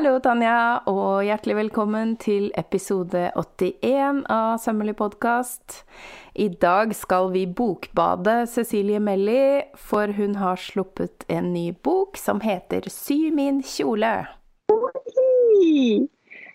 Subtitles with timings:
[0.00, 5.82] Hallo, Tanja, og hjertelig velkommen til episode 81 av Sømmelig podkast.
[6.40, 12.40] I dag skal vi bokbade Cecilie Melli, for hun har sluppet en ny bok som
[12.40, 14.14] heter Sy min kjole.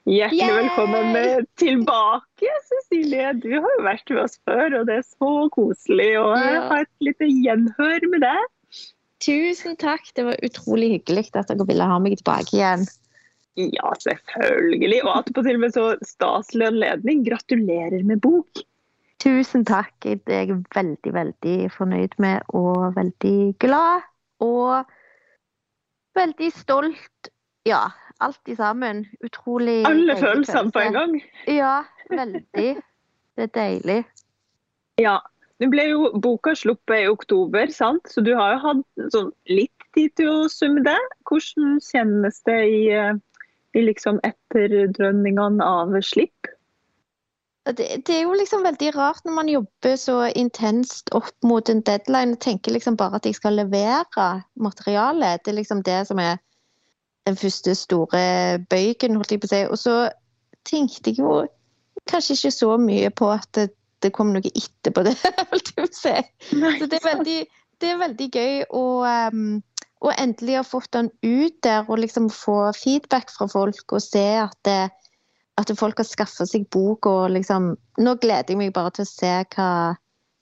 [0.09, 3.29] Hjertelig velkommen eh, tilbake, Cecilie.
[3.45, 6.65] Du har jo vært med oss før, og det er så koselig å Ja.
[6.71, 8.51] ha et lite gjenhør med deg.
[9.21, 10.09] Tusen takk.
[10.17, 12.89] Det var utrolig hyggelig at dere ville ha meg tilbake igjen.
[13.55, 15.01] Ja, selvfølgelig.
[15.05, 17.23] Og attpåtil med så staselig anledning.
[17.27, 18.63] Gratulerer med bok.
[19.23, 19.93] Tusen takk.
[20.03, 24.03] Det er jeg veldig, veldig fornøyd med og veldig glad.
[24.43, 24.83] Og
[26.15, 27.31] veldig stolt.
[27.65, 27.87] Ja,
[28.19, 29.05] alt i sammen.
[29.23, 31.15] Utrolig Alle følelsene på en gang.
[31.47, 31.77] Ja,
[32.11, 32.75] veldig.
[33.35, 34.03] Det er deilig.
[35.01, 35.17] Ja.
[35.63, 38.09] Nå ble jo boka sluppet i oktober, sant?
[38.11, 40.97] så du har jo hatt sånn litt tid til å summe det.
[41.29, 43.21] Hvordan kjennes det i, eh, i
[43.83, 46.47] liksom etterdrønningene av slipp?
[47.65, 51.81] Det, det er jo liksom veldig rart når man jobber så intenst opp mot en
[51.81, 55.41] deadline og tenker liksom bare at jeg skal levere materialet.
[55.41, 56.37] Det er liksom det som er
[57.25, 58.21] den første store
[58.69, 59.63] bøygen, holdt jeg på å si.
[59.65, 59.95] Og så
[60.69, 61.39] tenkte jeg jo
[62.09, 63.69] kanskje ikke så mye på at det,
[64.05, 65.15] det kom noe etterpå det,
[65.51, 66.15] holdt jeg på å si.
[66.51, 67.39] Så det er veldig,
[67.81, 68.85] det er veldig gøy å,
[69.33, 69.57] um,
[70.05, 74.25] å endelig ha fått den ut der og liksom få feedback fra folk og se
[74.43, 74.89] at, det,
[75.61, 79.09] at folk har skaffa seg bok og liksom Nå gleder jeg meg bare til å
[79.09, 79.69] se hva,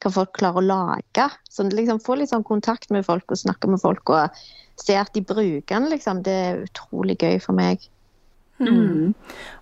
[0.01, 1.27] hva folk klarer å lage.
[1.53, 4.39] Så liksom få litt sånn kontakt med folk og snakke med folk og
[4.81, 6.23] se at de bruker den, liksom.
[6.25, 7.85] Det er utrolig gøy for meg.
[8.57, 9.13] Mm.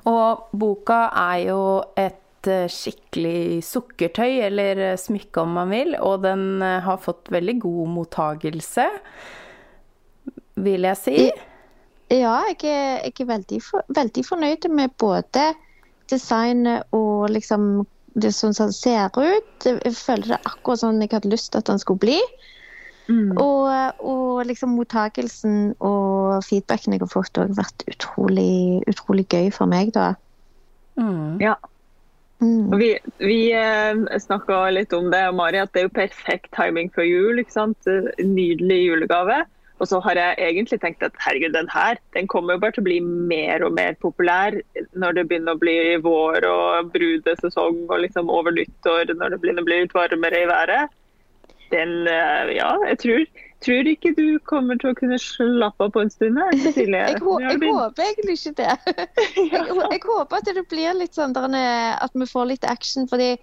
[0.07, 1.61] Og boka er jo
[1.99, 7.31] et eh, skikkelig sukkertøy, eller eh, smykke om man vil, og den eh, har fått
[7.33, 8.87] veldig god mottagelse,
[10.55, 11.17] vil jeg si.
[12.11, 15.51] Ja, jeg er, jeg er veldig, for, veldig fornøyd med både
[16.11, 17.85] designet og liksom
[18.19, 19.67] det sånn som den ser ut.
[19.67, 22.17] Jeg føler det akkurat sånn jeg hadde lyst til at den skulle bli.
[23.07, 23.37] Mm.
[23.39, 29.71] Og, og liksom mottakelsen og feedbacken jeg har fått, har vært utrolig, utrolig gøy for
[29.71, 30.13] meg, da.
[30.99, 31.39] Mm.
[31.41, 31.55] Ja.
[32.41, 32.73] Mm.
[32.79, 37.07] Vi vi eh, snakka litt om det, Mari, at det er jo perfekt timing for
[37.07, 37.39] jul.
[37.39, 37.91] ikke sant?
[38.19, 39.43] Nydelig julegave.
[39.81, 42.83] Og så har jeg egentlig tenkt at herregud, den her den kommer jo bare til
[42.83, 44.59] å bli mer og mer populær
[44.93, 49.65] når det begynner å bli vår og brudesesong og liksom over nyttår, når det begynner
[49.65, 50.93] å bli litt varmere i været.
[51.71, 53.25] Den, eh, ja, jeg tror,
[53.65, 56.37] tror ikke du kommer til å kunne slappe av på en stund.
[56.61, 58.77] Jeg, jeg håper egentlig ikke det.
[59.39, 63.09] Jeg, jeg håper at det blir litt sånn at vi får litt action.
[63.09, 63.33] fordi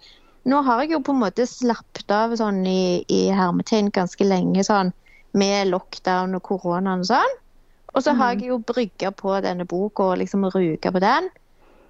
[0.49, 4.62] nå har jeg jo på en måte slappet av sånn i, i hermetegn ganske lenge
[4.65, 4.94] sånn
[5.38, 7.37] med lockdown og koronaen og sånn.
[7.97, 11.28] Og så har jeg jo brygga på denne boka og liksom ruga på den.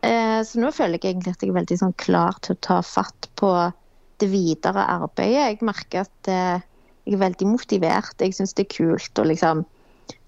[0.06, 2.78] Eh, så nå føler jeg egentlig at jeg er veldig sånn klar til å ta
[2.86, 3.50] fatt på
[4.22, 5.58] det videre arbeidet.
[5.58, 6.62] Jeg merker at eh,
[7.04, 8.14] jeg er veldig motivert.
[8.22, 9.64] Jeg syns det er kult å liksom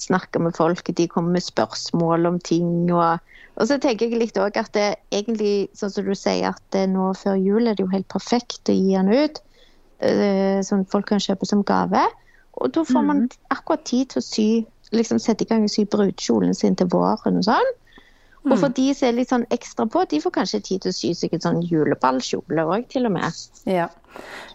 [0.03, 0.91] snakke med folk.
[0.97, 2.91] De kommer med spørsmål om ting.
[2.91, 3.21] Og,
[3.57, 6.87] og så tenker jeg litt òg at det egentlig, sånn som du sier, at det
[6.93, 9.41] nå før jul er det jo helt perfekt å gi den ut.
[10.03, 12.03] eh, Sånn folk kan kjøpe som gave.
[12.61, 14.49] Og da får man akkurat tid til å sy,
[14.93, 17.71] liksom sette i gang og sy brudekjolen sin til våren og sånn.
[18.49, 20.97] Og for de som er litt sånn ekstra på, de får kanskje tid til å
[20.97, 23.41] sy seg en sånn juleballkjole òg, til og med.
[23.69, 23.91] Ja.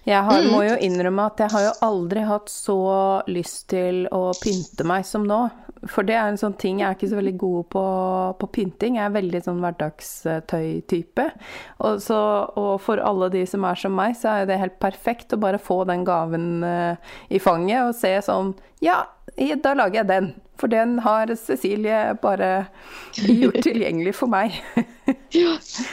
[0.05, 0.51] Jeg har, Mm.
[0.51, 5.05] må jo innrømme at jeg har jo aldri hatt så lyst til å pynte meg
[5.05, 5.49] som nå.
[5.87, 7.83] For det er en sånn ting, jeg er ikke så veldig god på,
[8.39, 8.95] på pynting.
[8.97, 11.31] Jeg er veldig sånn hverdagstøy-type.
[11.79, 15.33] Og, så- og for alle de som er som meg, så er det helt perfekt
[15.33, 16.95] å bare få den gaven eh,
[17.29, 19.05] i fanget og se sånn Ja,
[19.37, 20.33] da lager jeg den.
[20.57, 22.67] For den har Cecilie bare
[23.15, 24.53] gjort tilgjengelig for meg.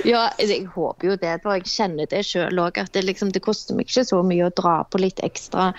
[0.05, 2.79] Ja, jeg håper jo det, for jeg kjenner det sjøl òg.
[2.79, 5.71] At det, liksom, det koster meg ikke så mye å dra på litt ekstra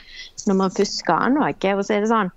[0.48, 1.52] når man først skal noe.
[1.52, 2.31] Og så er det sånn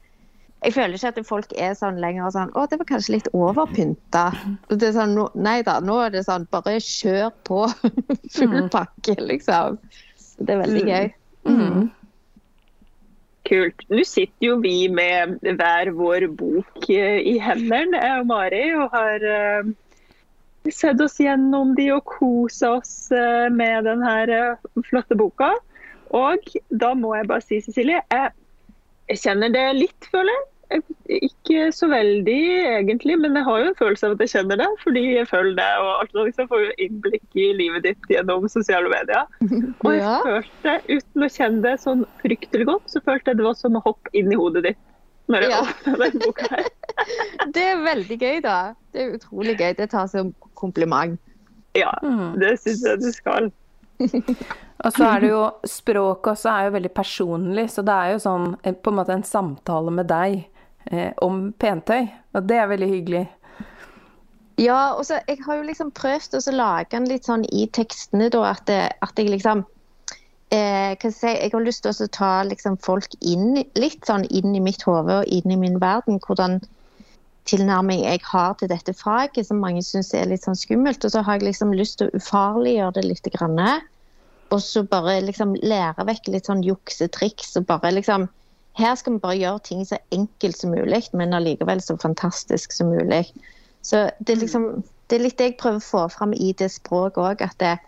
[0.65, 4.25] Jeg føler ikke at folk er sånn lenger sånn Å, det var kanskje litt overpynta.
[4.73, 7.67] Er sånn, nei da, nå er det sånn Bare kjør på.
[8.39, 9.79] Full pakke, liksom.
[10.17, 11.15] Så det er veldig gøy.
[11.47, 11.87] Mm.
[13.47, 13.85] Kult.
[13.93, 18.97] Nå sitter jo vi med hver vår bok eh, i hendene, jeg og Mari, og
[18.97, 19.27] har
[20.67, 24.57] eh, sett oss gjennom de og kosa oss eh, med denne
[24.91, 25.53] flotte boka.
[26.15, 26.39] Og
[26.71, 30.45] da må jeg bare si, Cecilie, jeg, kjenner det litt, føler.
[30.71, 30.83] Jeg-
[31.23, 32.39] Ikke så veldig,
[32.83, 34.67] egentlig, men jeg har jo en følelse av at jeg kjenner det.
[34.83, 38.89] Fordi jeg følger det, og alt liksom får jo innblikk i livet ditt gjennom sosiale
[38.91, 39.27] medier.
[39.87, 40.17] Og jeg Ja.
[40.27, 43.83] følte, uten å kjenne det sånn fryktelig godt, så følte jeg det var som å
[43.87, 44.79] hoppe inn i hodet ditt
[45.29, 45.61] når jeg Ja.
[45.63, 46.67] åpna den boka her.
[47.55, 48.59] det er veldig gøy, da.
[48.93, 49.73] Det er utrolig gøy.
[49.79, 51.21] Det tar som kompliment.
[51.77, 51.93] Ja,
[52.41, 53.51] det syns jeg du skal.
[54.85, 58.21] Og så er det jo Språket også er jo veldig personlig, så det er jo
[58.23, 60.43] sånn eh, på en måte en samtale med deg
[60.91, 62.11] eh, om pentøy.
[62.37, 63.25] Og det er veldig hyggelig.
[64.61, 68.31] Ja, og så jeg har jo liksom prøvd å lage den litt sånn i tekstene,
[68.33, 69.65] da, at, det, at jeg liksom
[70.55, 74.57] eh, jeg, si, jeg har lyst til å ta liksom, folk inn litt sånn inn
[74.57, 76.21] i mitt hode og inn i min verden.
[76.25, 76.61] Hvordan
[77.47, 81.05] tilnærming jeg har til dette faget, som mange syns er litt sånn skummelt.
[81.07, 83.31] Og så har jeg liksom lyst til å ufarliggjøre det litt.
[83.37, 83.61] Grann,
[84.55, 87.57] og så bare liksom lære vekk litt sånn juksetriks.
[87.57, 88.29] og bare liksom
[88.77, 92.91] Her skal vi bare gjøre ting så enkelt som mulig, men allikevel så fantastisk som
[92.93, 93.25] mulig.
[93.83, 96.69] Så det er liksom det er litt det jeg prøver å få fram i det
[96.75, 97.43] språket òg.
[97.47, 97.87] At,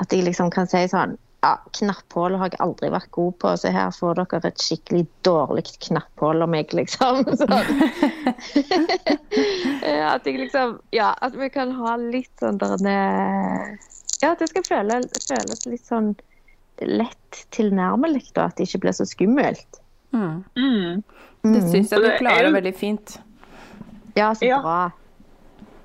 [0.00, 3.66] at jeg liksom kan si sånn ja, Knapphull har jeg aldri vært god på, så
[3.74, 7.14] her får dere et skikkelig dårlig knapphull om meg, liksom.
[10.16, 12.78] at jeg liksom Ja, at vi kan ha litt sånn der
[14.22, 16.14] Ja, at det skal føle, føles litt sånn
[16.80, 18.50] lett tilnærmelig, da.
[18.50, 19.80] At det ikke blir så skummelt.
[20.12, 20.44] Mm.
[20.56, 21.02] Mm.
[21.54, 23.18] Det syns jeg du klarer veldig fint.
[24.16, 24.80] Ja, så bra.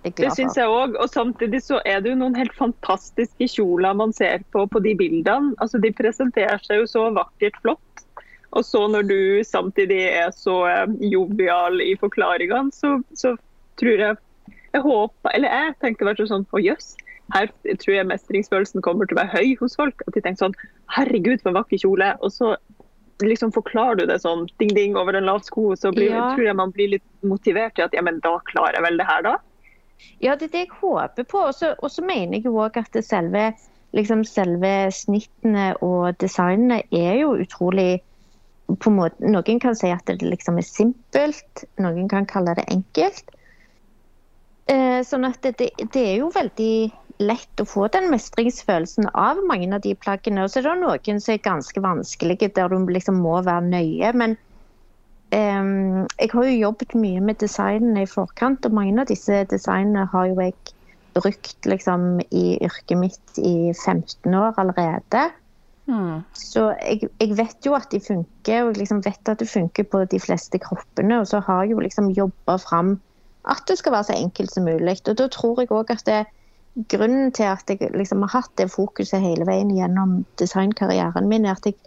[0.01, 0.95] Det syns jeg òg.
[0.97, 4.95] Og samtidig så er det jo noen helt fantastiske kjoler man ser på på de
[4.97, 5.53] bildene.
[5.61, 8.05] Altså De presenterer seg jo så vakkert flott.
[8.51, 13.37] Og så når du samtidig er så eh, jovial i forklaringene, så, så,
[13.79, 14.17] tror jeg
[14.73, 16.93] Jeg håper, eller jeg tenkte hvert sånn Å jøss,
[17.33, 17.47] her
[17.79, 20.03] tror jeg mestringsfølelsen kommer til å være høy hos folk.
[20.07, 20.57] At de tenker sånn
[20.91, 22.11] Herregud, for en vakker kjole.
[22.19, 22.55] Og så
[23.23, 26.31] liksom forklarer du det sånn ding-ding over en lav sko, så blir, ja.
[26.33, 29.07] tror jeg man blir litt motivert til at ja, men da klarer jeg vel det
[29.07, 29.35] her, da.
[30.21, 31.43] Ja, det er det jeg håper på.
[31.49, 33.51] Og så mener jeg jo òg at selve,
[33.97, 38.01] liksom selve, snittene og designene er jo utrolig
[38.71, 42.67] på en måte, Noen kan si at det liksom er simpelt, noen kan kalle det
[42.71, 43.33] enkelt.
[44.71, 46.75] Eh, sånn at det, det, er jo veldig
[47.21, 50.45] lett å få den mestringsfølelsen av mange av de plaggene.
[50.45, 54.13] Og så er det noen som er ganske vanskelige, der du liksom må være nøye.
[54.13, 54.37] men
[55.31, 60.03] Um, jeg har jo jobbet mye med designene i forkant, og mange av disse designene
[60.11, 60.55] har jo jeg
[61.15, 65.29] brukt liksom, i yrket mitt i 15 år allerede.
[65.91, 66.21] Mm.
[66.37, 69.87] Så jeg, jeg, vet jo at de funker, og jeg liksom vet at det funker
[69.91, 71.19] på de fleste kroppene.
[71.19, 72.97] Og så har jeg jo liksom jobba fram
[73.49, 74.99] at det skal være så enkelt som mulig.
[75.07, 76.21] Og da tror jeg òg at det,
[76.91, 81.57] grunnen til at jeg liksom har hatt det fokuset hele veien gjennom designkarrieren min, er
[81.57, 81.79] at jeg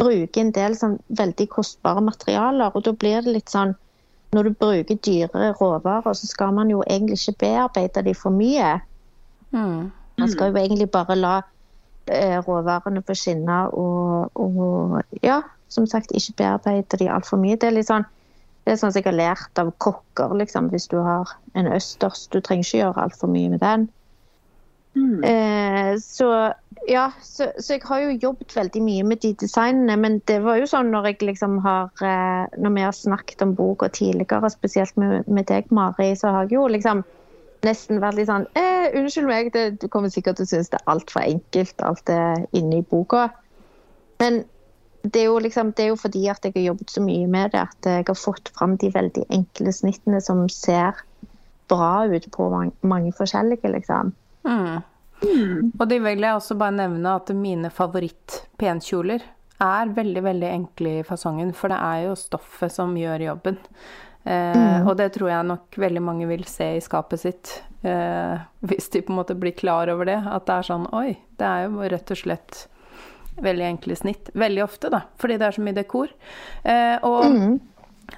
[0.00, 2.74] bruker en del sånn veldig kostbare materialer.
[2.74, 3.76] Og da blir det litt sånn
[4.30, 8.76] Når du bruker dyre råvarer, så skal man jo egentlig ikke bearbeide de for mye.
[9.50, 9.88] Mm.
[10.22, 11.32] Man skal jo egentlig bare la
[12.06, 17.58] eh, råvarene få skinne og, og, ja, som sagt, ikke bearbeide de altfor mye.
[17.58, 18.06] Det er litt sånn
[18.62, 20.34] det er sånn som jeg har lært av kokker.
[20.38, 23.88] liksom, Hvis du har en østers, du trenger ikke gjøre altfor mye med den.
[24.94, 25.24] Mm.
[25.24, 26.52] Eh, så
[26.88, 29.96] ja, så, så, jeg har jo jobbet veldig mye med de designene.
[30.00, 33.54] Men det var jo sånn når jeg liksom har eh, Når vi har snakket om
[33.54, 37.04] boka tidligere, spesielt med, med, deg, Mari, så har jeg jo liksom
[37.66, 40.80] nesten vært litt sånn eh, Unnskyld meg, det, du kommer sikkert til å synes det
[40.80, 42.22] er altfor enkelt, alt det
[42.56, 43.28] i boka.
[44.20, 44.42] Men
[45.02, 47.62] det er, liksom, det er jo fordi at jeg har jobbet så mye med det,
[47.68, 50.98] at jeg har fått fram de veldig enkle snittene som ser
[51.70, 54.12] bra ut på mange, mange forskjellige, liksom.
[54.46, 54.80] Mm.
[55.20, 55.72] Mm.
[55.76, 59.24] Og det vil jeg også bare nevne at mine favoritt-penkjoler
[59.60, 63.58] er veldig, veldig enkle i fasongen, for det er jo stoffet som gjør jobben.
[64.24, 64.88] Eh, mm.
[64.88, 67.52] Og det tror jeg nok veldig mange vil se i skapet sitt,
[67.84, 70.18] eh, hvis de på en måte blir klar over det.
[70.24, 72.62] At det er sånn Oi, det er jo rett og slett
[73.40, 74.32] veldig enkle snitt.
[74.36, 76.12] Veldig ofte, da, fordi det er så mye dekor.
[76.64, 77.60] Eh, og mm.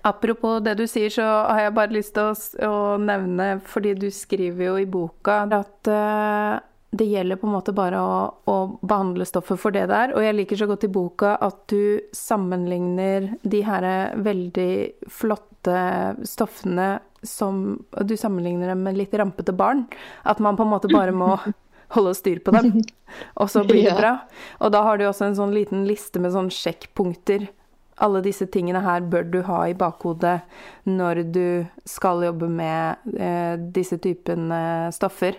[0.02, 4.70] Apropos det du sier, så har jeg bare lyst til å, nevne, fordi du skriver
[4.70, 6.58] jo i boka at uh,
[6.92, 8.16] det gjelder på en måte bare å,
[8.48, 10.12] å, behandle stoffet for det det er.
[10.16, 13.86] Og jeg liker så godt i boka at du sammenligner de her
[14.20, 14.72] veldig
[15.08, 15.78] flotte
[16.26, 19.84] stoffene som Du sammenligner dem med litt rampete barn.
[20.26, 21.36] At man på en måte bare må
[21.94, 22.80] holde styr på dem,
[23.38, 24.16] og så blir det bra.
[24.58, 27.46] Og da har du også en sånn liten liste med sånn sjekkpunkter
[28.00, 30.38] alle disse tingene her bør du ha i bakhodet
[30.88, 31.46] når du
[31.88, 35.38] skal jobbe med eh, disse typen eh, stoffer.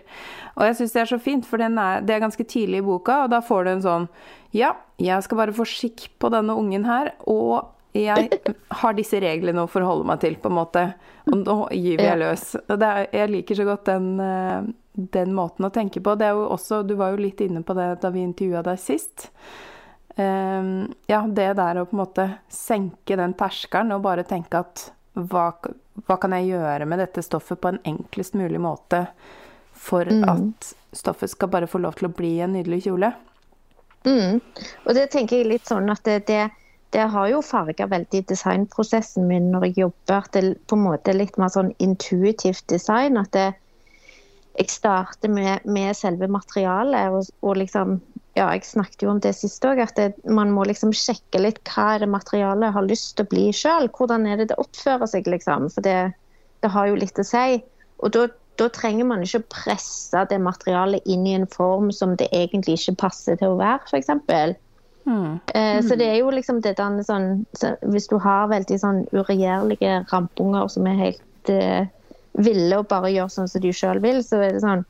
[0.55, 3.24] Og jeg syns det er så fint, for er, det er ganske tidlig i boka,
[3.25, 4.10] og da får du en sånn
[4.53, 8.29] Ja, jeg skal bare få skikk på denne ungen her, og jeg
[8.81, 10.86] har disse reglene å forholde meg til, på en måte.
[11.29, 12.45] Og nå gyver jeg løs.
[12.63, 14.72] Og er, jeg liker så godt den, eh,
[15.13, 16.15] den måten å tenke på.
[16.17, 18.81] Det er jo også, du var jo litt inne på det da vi intervjua deg
[18.81, 19.29] sist.
[20.15, 24.91] Um, ja, det der å på en måte senke den terskelen og bare tenke at
[25.17, 25.48] hva,
[26.05, 29.08] hva kan jeg gjøre med dette stoffet på en enklest mulig måte
[29.74, 30.24] for Mm.
[30.29, 33.13] at stoffet skal bare få lov til å bli en nydelig kjole?
[34.05, 34.41] Mm.
[34.86, 36.51] Og det tenker jeg litt sånn at det, det,
[36.93, 40.17] det har jo farga veldig designprosessen min når jeg jobber.
[40.20, 43.17] At det på en måte er litt mer sånn intuitivt design.
[43.17, 43.53] At det,
[44.60, 47.15] jeg starter med, med selve materialet.
[47.15, 48.01] Og, og liksom
[48.34, 51.60] Ja, jeg snakket jo om det sist òg, at det, man må liksom sjekke litt
[51.70, 53.92] hva det materialet har lyst til å bli sjøl.
[53.94, 55.68] Hvordan er det det oppfører seg, liksom.
[55.75, 56.16] For det,
[56.66, 57.60] det har jo litt å si.
[58.02, 58.25] Og da,
[58.58, 62.80] da trenger man ikke å presse det materialet inn i en form som det egentlig
[62.80, 64.10] ikke passer til å være, f.eks.
[65.06, 65.40] Mm.
[65.54, 69.02] Eh, Så det er jo liksom det der sånn så Hvis du har veldig sånn
[69.12, 71.90] uregjerlige rampunger som er helt eh,
[72.40, 74.86] ville og bare gjør sånn som de sjøl vil, så er det sånn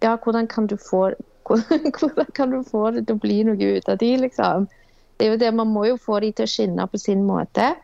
[0.00, 1.10] Ja, hvordan kan du få
[1.98, 4.68] hvordan kan du få det til å bli noe ut av de, liksom?
[5.16, 7.74] Det er jo det, Man må jo få de til å skinne på sin måte.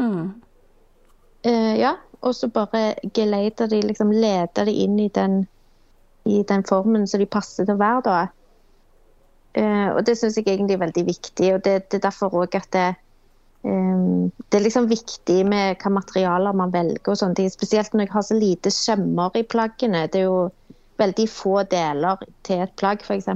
[0.00, 0.32] Mm.
[1.46, 5.42] Uh, ja, og så bare geleide de, liksom lede de inn i den,
[6.28, 8.20] i den formen som de passer til å være, da.
[9.56, 12.54] Uh, og det syns jeg egentlig er veldig viktig, og det, det er derfor òg
[12.56, 12.86] at det,
[13.64, 17.52] um, det er liksom viktig med hva materialer man velger og sånne ting.
[17.52, 20.06] Spesielt når jeg har så lite sømmer i plaggene.
[20.12, 20.42] Det er jo
[21.00, 23.28] veldig få deler til et plagg, f.eks.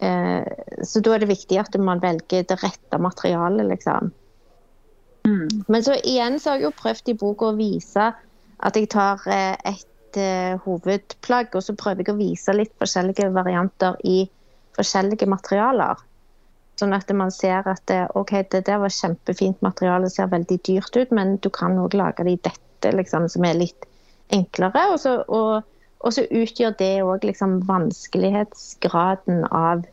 [0.00, 0.44] Eh,
[0.86, 4.10] så da er det viktig at man velger det rette materialet, liksom.
[5.28, 5.64] Mm.
[5.68, 8.10] Men så igjen så har jeg jo prøvd i boka å vise
[8.60, 13.28] at jeg tar eh, et eh, hovedplagg, og så prøver jeg å vise litt forskjellige
[13.36, 14.22] varianter i
[14.78, 16.00] forskjellige materialer.
[16.80, 21.10] Sånn at man ser at OK, det der var kjempefint materiale, ser veldig dyrt ut,
[21.12, 23.84] men du kan òg lage det i dette, liksom, som er litt
[24.32, 24.86] enklere.
[24.94, 25.66] Og så, og,
[26.00, 29.84] og så utgjør det òg liksom vanskelighetsgraden av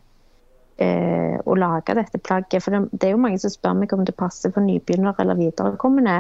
[0.80, 2.64] eh, å lage dette plagget.
[2.64, 5.40] For det, det er jo mange som spør meg om det passer for nybegynnere eller
[5.40, 6.18] viderekommende.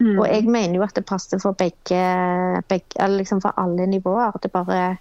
[0.00, 0.14] Mm.
[0.16, 2.02] Og jeg mener jo at det passer for begge,
[2.72, 4.40] begge eller liksom for alle nivåer.
[4.40, 4.96] Det bare,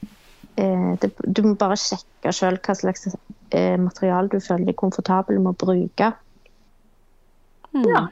[0.60, 5.40] eh, det, du må bare sjekke sjøl hva slags eh, materiale du føler deg komfortabel
[5.40, 6.12] med å bruke.
[7.72, 7.86] Mm.
[7.88, 8.08] Ja.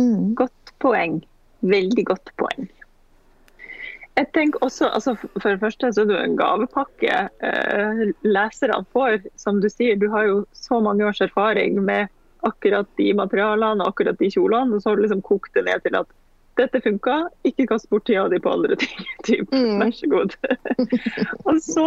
[0.00, 0.32] Mm.
[0.38, 1.20] Godt poeng.
[1.60, 2.72] Veldig godt poeng.
[4.18, 9.22] Jeg tenker også, altså For det første så er det en gavepakke eh, leserne får.
[9.40, 12.12] Som du sier, du har jo så mange års erfaring med
[12.46, 14.76] akkurat de materialene og akkurat de kjolene.
[14.76, 16.10] Og så har du liksom kokt det ned til at
[16.60, 17.16] dette funka,
[17.48, 19.06] ikke kast bort tida di på andre ting.
[19.28, 19.52] Typ.
[19.54, 19.80] Mm.
[19.80, 20.36] Vær så god.
[21.48, 21.86] og så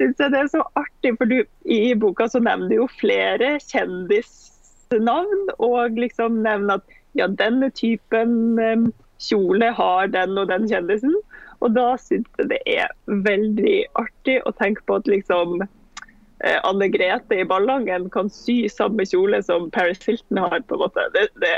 [0.00, 3.56] syns jeg det er så artig, for du, i boka så nevner du jo flere
[3.68, 5.50] kjendisnavn.
[5.60, 8.88] Og liksom nevner at ja, denne typen eh,
[9.22, 11.14] kjole har den og den kjendisen.
[11.60, 12.92] Og da syns jeg det er
[13.26, 19.06] veldig artig å tenke på at liksom eh, Anne Grete i Ballangen kan sy samme
[19.08, 20.60] kjole som Paris Hilton har.
[20.68, 21.06] på en måte.
[21.14, 21.54] Det, det,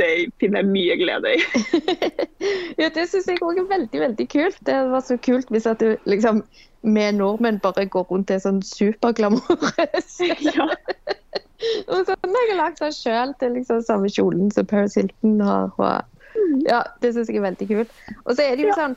[0.00, 0.10] det
[0.42, 1.44] finner jeg mye glede i.
[2.80, 4.56] Ja, det syns jeg òg er veldig veldig kult.
[4.64, 6.38] Det var så kult hvis at du liksom
[6.80, 10.14] med nordmenn bare går rundt er sånn superglamorøs.
[10.48, 10.68] ja.
[11.92, 15.68] Og sånn, jeg har lagd den sjøl til liksom samme kjolen som Paris Hilton har.
[15.76, 16.24] Og,
[16.64, 17.92] ja, Det syns jeg er veldig kult.
[18.24, 18.78] Og så er det jo Ja.
[18.78, 18.96] sånn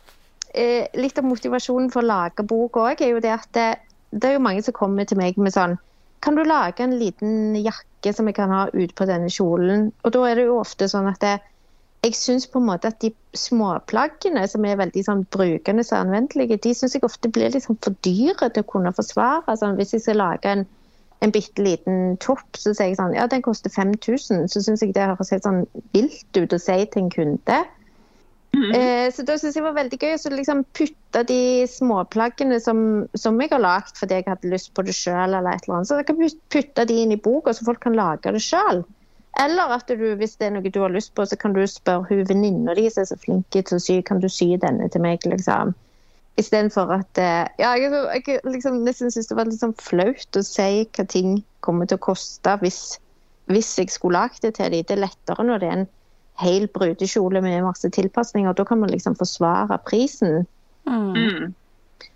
[0.53, 3.69] eh, Litt av motivasjonen for å lage bok òg er jo det at det,
[4.11, 5.77] det er jo mange som kommer til meg med sånn
[6.23, 9.89] Kan du lage en liten jakke som jeg kan ha utpå denne kjolen?
[10.03, 11.33] Og da er det jo ofte sånn at det,
[12.03, 16.59] jeg syns på en måte at de småplaggene som er veldig sånn brukende og anvendelige,
[16.65, 19.55] de syns jeg ofte blir sånn for dyre til å kunne forsvare.
[19.59, 20.65] Sånn, hvis jeg skal lage en,
[21.23, 24.49] en bitte liten topp, så sier jeg sånn ja, den koster 5000.
[24.51, 25.63] Så syns jeg det høres helt sånn
[25.95, 27.61] vilt ut å si til en kunde.
[28.53, 32.81] Eh, så da syns jeg det var veldig gøy å liksom putte de småplaggene som,
[33.17, 35.89] som jeg har lagd fordi jeg hadde lyst på det sjøl, eller et eller annet.
[35.89, 36.19] Så jeg kan
[36.53, 38.83] putte de inn i boka, så folk kan lage det sjøl.
[39.41, 42.05] Eller at du, hvis det er noe du har lyst på, så kan du spørre
[42.11, 45.01] hun venninna di som er så flink til å sy, kan du sy denne til
[45.01, 45.73] meg, liksom.
[46.37, 50.45] Istedenfor at eh, Ja, jeg, jeg liksom, nesten syns det var litt sånn flaut å
[50.45, 52.99] si hva ting kommer til å koste hvis,
[53.49, 54.85] hvis jeg skulle lagd det til dem.
[54.85, 55.91] Det er lettere når det er en
[56.43, 58.53] hel brudekjole med masse tilpasninger.
[58.53, 60.45] Da kan man liksom forsvare prisen.
[60.87, 61.13] Mm.
[61.15, 61.53] Mm.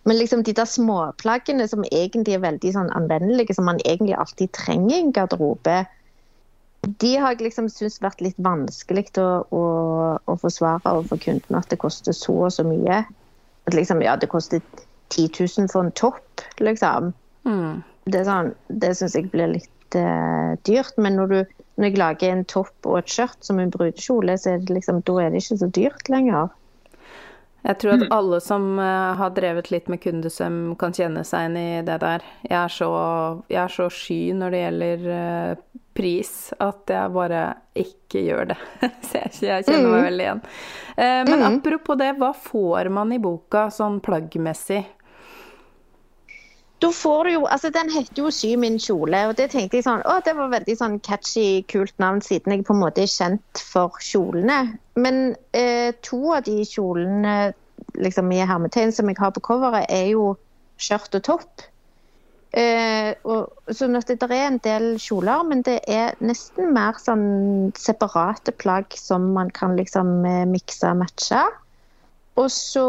[0.03, 4.51] Men liksom de der småplaggene som egentlig er veldig sånn anvendelige, som man egentlig alltid
[4.55, 5.86] trenger i en garderobe,
[6.88, 9.63] de har jeg liksom syntes vært litt vanskelig å, å,
[10.24, 11.60] å forsvare overfor kundene.
[11.60, 13.01] at det koster så og så mye.
[13.67, 14.62] At liksom, ja, det koster
[15.10, 17.12] 10 000 for en topp, liksom.
[17.48, 17.84] Mm.
[18.07, 20.98] Det, sånn, det syns jeg blir litt eh, dyrt.
[20.98, 24.56] Men når, du, når jeg lager en topp og et skjørt som en brudekjole, så
[24.56, 26.50] er det liksom, da er det ikke så dyrt lenger.
[27.67, 31.58] Jeg tror at alle som eh, har drevet litt med kundesøm, kan kjenne seg inn
[31.60, 32.24] i det der.
[32.48, 32.89] Jeg er så,
[33.51, 36.32] jeg er så sky når det gjelder eh, pris
[36.63, 37.41] at jeg bare
[37.75, 38.58] ikke gjør det.
[39.10, 40.06] Så jeg, jeg kjenner meg Mm.
[40.06, 40.41] veldig igjen.
[40.96, 41.46] Eh, men Mm.
[41.58, 44.86] apropos det, hva får man i boka sånn plaggmessig?
[46.79, 49.86] Da får du jo, altså Den heter jo 'Sy min kjole', og det tenkte jeg
[49.88, 53.10] sånn, å, det var veldig sånn catchy, kult navn, siden jeg på en måte er
[53.10, 54.77] kjent for kjolene.
[54.96, 57.53] Men eh, to av de kjolene
[57.98, 60.36] liksom i hermetegn som jeg har på coveret, er jo
[60.77, 61.65] skjørt og topp.
[62.57, 67.74] Eh, og, sånn at det er en del kjoler, men det er nesten mer sånn
[67.77, 71.43] separate plagg som man kan liksom eh, mikse og matche.
[72.38, 72.88] Og så,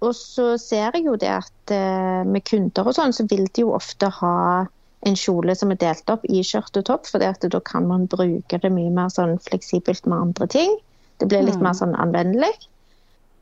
[0.00, 3.66] og så ser jeg jo det at eh, med kunder og sånn, så vil de
[3.66, 4.66] jo ofte ha
[5.08, 8.60] en kjole som er delt opp i skjørt og topp, for da kan man bruke
[8.60, 10.76] det mye mer sånn fleksibelt med andre ting.
[11.20, 11.64] Det blir litt Mm.
[11.68, 12.52] mer sånn anvendelig.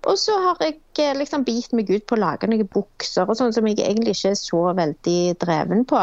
[0.06, 3.36] Og så har jeg eh, liksom bitt meg ut på å lage noen bukser og
[3.36, 6.02] sånn som jeg egentlig ikke er så veldig dreven på.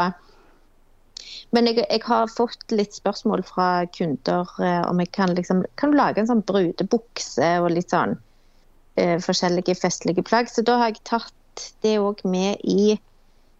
[1.55, 5.91] Men jeg, jeg har fått litt spørsmål fra kunder eh, om jeg kan liksom kan
[5.91, 8.17] du lage en sånn brudebukse og litt sånn
[8.95, 10.49] eh, forskjellige festlige plagg.
[10.49, 12.95] Så da har jeg tatt det òg med i,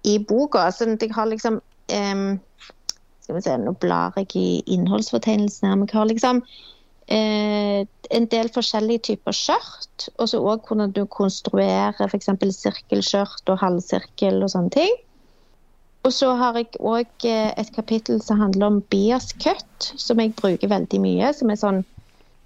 [0.08, 0.68] i boka.
[0.76, 1.62] Sånn at jeg har liksom
[1.94, 2.28] eh,
[3.26, 5.80] Skal vi se, nå blar jeg i innholdsfortegnelsen her.
[5.80, 6.44] Men jeg har liksom
[7.10, 10.10] eh, en del forskjellige typer skjørt.
[10.20, 12.30] Og så òg hvordan du konstruerer f.eks.
[12.60, 15.02] sirkelskjørt og halvsirkel og sånne ting.
[16.06, 20.70] Og så har jeg òg et kapittel som handler om bias cut, som jeg bruker
[20.70, 21.32] veldig mye.
[21.34, 21.82] Som er sånn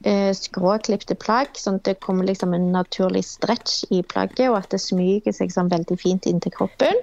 [0.07, 4.69] eh, skråklipte plagg, sånn at det kommer liksom en naturlig stretch i plagget, og at
[4.73, 7.01] det smyger seg sånn veldig fint inntil kroppen.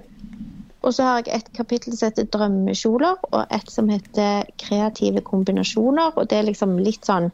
[0.87, 6.14] Og så har jeg et kapittel som heter drømmekjoler, og et som heter kreative kombinasjoner.
[6.14, 7.33] Og det er liksom litt sånn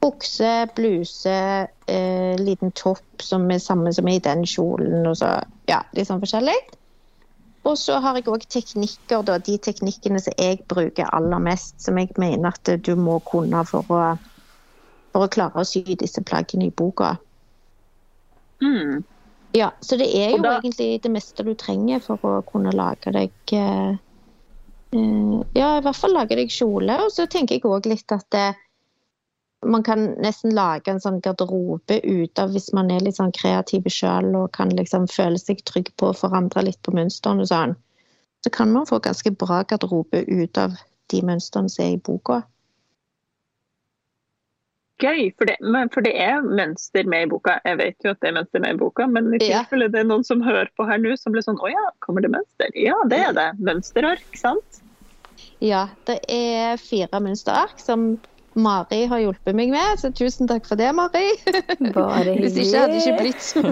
[0.00, 5.34] bukse, bluse, eh, liten topp som er samme som i den kjolen, og så
[5.68, 6.56] ja, litt sånn forskjellig.
[7.66, 11.98] Og så har jeg òg teknikker, da, de teknikkene som jeg bruker aller mest, som
[11.98, 14.02] jeg mener at du må kunne for å,
[15.16, 17.14] for å klare å sy disse plaggene i boka.
[18.60, 19.04] Mm.
[19.56, 23.12] Ja, Så det er jo da- egentlig det meste du trenger for å kunne lage
[23.12, 23.96] deg eh,
[24.92, 26.98] eh, Ja, i hvert fall lage deg kjole.
[27.06, 28.54] Og så tenker jeg òg litt at det,
[29.64, 33.88] man kan nesten lage en sånn garderobe ut av hvis man er litt sånn kreativ
[33.88, 37.76] sjøl og kan liksom føle seg trygg på å forandre litt på mønstrene og sånn.
[38.44, 40.76] Så kan man få ganske bra garderobe ut av
[41.08, 42.42] de mønstrene som er i boka.
[45.02, 47.58] Gøy, for det, men, for det er mønster med i boka.
[47.68, 49.60] Jeg vet jo at det er mønster med i boka, men i Ja.
[49.60, 52.24] tilfelle det er noen som hører på her nå som blir sånn Å ja, kommer
[52.24, 52.72] det mønster?
[52.72, 53.50] Ja, det er det.
[53.60, 54.80] Mønsterark, sant?
[55.60, 58.16] Ja, det er fire mønsterark som
[58.56, 61.28] Mari har hjulpet meg med, så tusen takk for det, Mari.
[61.92, 63.62] Bare Hvis ikke hadde det ikke blitt så,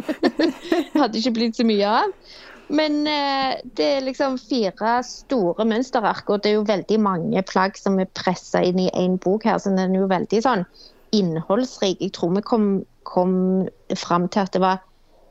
[1.01, 2.13] hadde ikke blitt så mye av.
[2.69, 7.81] Men eh, det er liksom fire store mønsterark, og det er jo veldig mange plagg
[7.81, 10.65] som er pressa inn i én bok her, så den er jo veldig sånn
[11.15, 12.01] innholdsrik.
[12.03, 12.69] Jeg tror vi kom,
[13.09, 13.35] kom
[13.97, 14.83] fram til at det var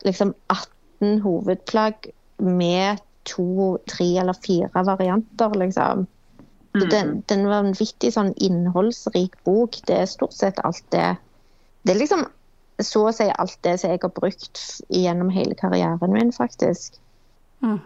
[0.08, 2.10] liksom 18 hovedplagg
[2.44, 6.08] med to, tre eller fire varianter, liksom.
[6.74, 9.78] Så den, den var en vanvittig sånn innholdsrik bok.
[9.88, 11.12] Det er stort sett alt det
[11.84, 12.24] Det er liksom
[12.82, 16.96] så å si alt det som jeg har brukt gjennom hele karrieren min, faktisk.
[17.62, 17.78] Mm.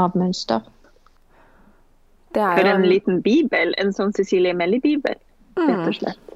[0.00, 0.62] Av mønster.
[2.32, 3.74] Det er jo en liten bibel.
[3.78, 5.18] En sånn Cecilie Melly-bibel,
[5.58, 5.88] rett Mm.
[5.88, 6.27] og slett.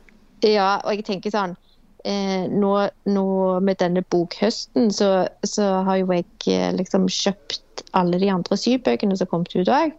[0.43, 1.57] Ja, og jeg tenker sånn
[2.05, 2.73] eh, nå,
[3.07, 3.25] nå
[3.63, 9.17] med denne bokhøsten, så, så har jo jeg eh, liksom kjøpt alle de andre sybøkene
[9.19, 9.93] som kom ut òg.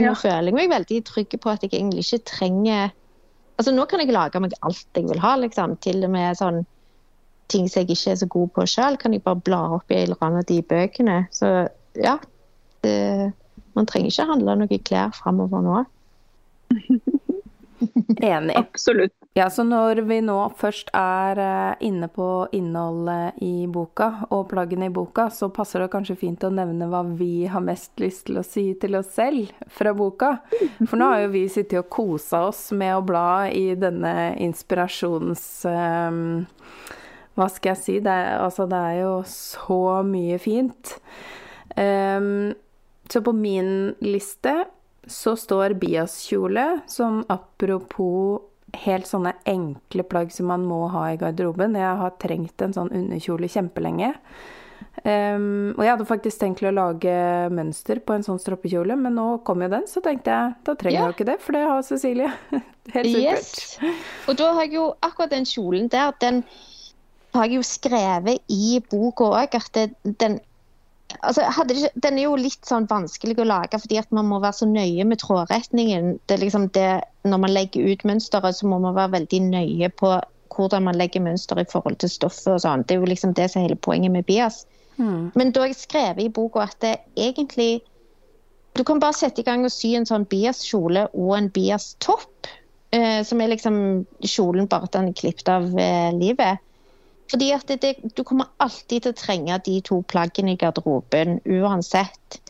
[0.00, 0.14] Nå Ja.
[0.16, 2.90] føler jeg meg veldig trygg på at jeg egentlig ikke trenger
[3.60, 5.74] Altså nå kan jeg lage meg alt jeg vil ha, liksom.
[5.84, 6.62] Til og med sånn
[7.52, 9.98] ting som jeg ikke er så god på sjøl, kan jeg bare bla opp i
[9.98, 11.16] en eller annen av de bøkene.
[11.28, 11.68] Så
[12.00, 12.14] ja.
[12.80, 12.94] Det,
[13.76, 15.82] man trenger ikke handle noe klær framover nå.
[18.22, 18.56] enig.
[18.56, 19.12] Absolutt.
[19.38, 24.88] Ja, så når vi nå først er eh, inne på innholdet i boka og plaggene
[24.90, 28.40] i boka, så passer det kanskje fint å nevne hva vi har mest lyst til
[28.40, 30.32] å si til oss selv fra boka.
[30.86, 35.46] For nå har jo vi sittet og kosa oss med å bla i denne inspirasjons...
[35.70, 36.40] Um,
[37.38, 37.94] hva skal jeg si?
[38.04, 40.96] Det er, altså, det er jo så mye fint.
[41.78, 42.50] Um,
[43.10, 44.52] så på min liste
[45.10, 48.46] så står biaskjole som apropos
[48.84, 51.74] helt sånne enkle plagg som man må ha i garderoben.
[51.74, 54.12] Jeg har trengt en sånn underkjole kjempelenge.
[55.04, 57.12] Um, og jeg hadde faktisk tenkt å lage
[57.54, 60.98] mønster på en sånn stroppekjole, men nå kom jo den, så tenkte jeg da trenger
[60.98, 61.06] Ja.
[61.08, 62.30] jeg ikke det, for det har Cecilie.
[62.94, 63.22] Helt supert.
[63.22, 63.78] Yes.
[64.28, 66.42] Og da har jeg jo akkurat den kjolen der, den
[67.34, 69.86] har jeg jo skrevet i boka òg, at det,
[70.20, 70.40] den
[71.20, 74.60] altså, det, Den er jo litt sånn vanskelig å lage fordi at man må være
[74.62, 76.18] så nøye med trådretningen.
[76.26, 76.90] Det er liksom det,
[77.28, 80.14] når man legger ut mønsteret, så må man være veldig nøye på
[80.50, 82.84] hvordan man legger mønster i forhold til stoffet og sånn.
[82.86, 84.64] Det er jo liksom det som er hele poenget med bias.
[84.98, 85.30] Mm.
[85.38, 87.80] Men da jeg skrev i boka at det egentlig
[88.76, 92.46] Du kan bare sette i gang og sy en sånn bias-kjole og en bias-topp.
[92.94, 93.74] Eh, som er liksom
[94.22, 96.62] kjolen bare at den er klippet av eh, livet.
[97.30, 101.40] Fordi at det, det, du kommer alltid til å trenge de to plaggene i garderoben
[101.46, 102.40] uansett.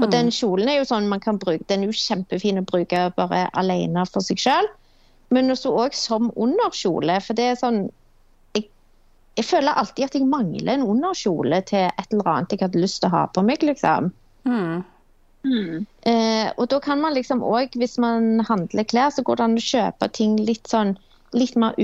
[0.00, 0.10] Og Mm.
[0.14, 3.50] den kjolen er jo sånn man kan bruke, den er jo kjempefin å bruke bare
[3.52, 4.68] alene for seg sjøl.
[5.30, 7.18] Men også òg som underkjole.
[7.22, 7.82] For det er sånn
[8.56, 8.64] jeg,
[9.36, 13.02] jeg føler alltid at jeg mangler en underkjole til et eller annet jeg hadde lyst
[13.02, 14.08] til å ha på meg, liksom.
[14.48, 14.80] Mm.
[15.44, 15.86] Mm.
[16.08, 19.60] Eh, og da kan man liksom òg, hvis man handler klær, så går det an
[19.60, 20.96] å kjøpe ting litt sånn
[21.32, 21.74] litt mer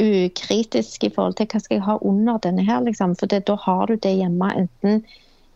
[0.00, 3.14] ukritisk i forhold til hva skal jeg ha under denne her, liksom.
[3.18, 5.02] For det, da har du det hjemme enten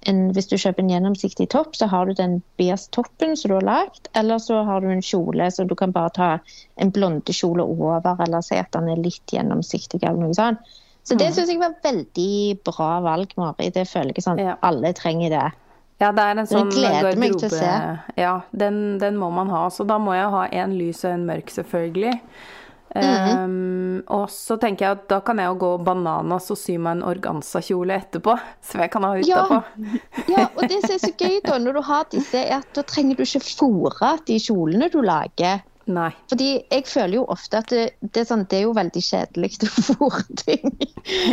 [0.09, 3.67] en, hvis du kjøper en gjennomsiktig topp, så har du den bias-toppen som du har
[3.69, 6.29] lagd, eller så har du en kjole så du kan bare ta
[6.81, 10.59] en blondekjole over, eller si at den er litt gjennomsiktig, eller noe sånt.
[11.05, 11.33] Så det Mm.
[11.35, 13.71] syns jeg var veldig bra valg, Mari.
[13.71, 14.57] Det føler jeg sånn Ja.
[14.63, 15.53] alle trenger det.
[16.01, 19.69] Ja, det er en sånn garderobe Ja, den, den må man ha.
[19.69, 22.21] Så da må jeg ha en lys og en mørk, selvfølgelig.
[22.95, 23.45] Mhm.
[23.45, 26.97] Um, og så tenker jeg at da kan jeg jo gå bananas og sy meg
[26.99, 28.35] en organsakjole etterpå,
[28.67, 29.45] som jeg kan ha Ja.
[29.45, 30.01] utapå.
[30.33, 32.83] Ja, og det som er så gøy da, når du har disse, er at da
[32.83, 35.63] trenger du ikke fòre de kjolene du lager.
[35.91, 36.11] Nei.
[36.31, 39.53] Fordi jeg føler jo ofte at det, det, er, sånn, det er jo veldig kjedelig
[39.67, 40.75] å fôre ting.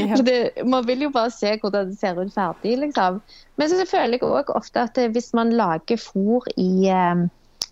[0.08, 0.16] Ja.
[0.24, 3.18] Det, man vil jo bare se hvordan det ser ut ferdig, liksom.
[3.60, 7.26] Men så føler jeg òg ofte at hvis man lager fôr i, eh,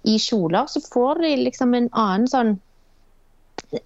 [0.06, 2.52] i kjoler, så får de liksom en annen sånn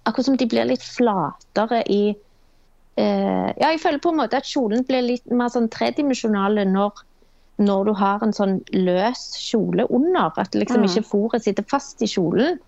[0.04, 4.48] Akkurat som de blir litt flatere i eh, Ja, jeg føler på en måte at
[4.48, 7.04] kjolen blir litt mer sånn tredimensjonal når,
[7.58, 10.32] når du har en sånn løs kjole under.
[10.36, 10.88] At liksom Mm.
[10.88, 12.58] ikke fôret sitter fast i kjolen.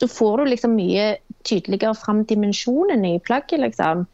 [0.00, 4.06] Så får du liksom mye tydeligere fram dimensjonene i plagget, liksom.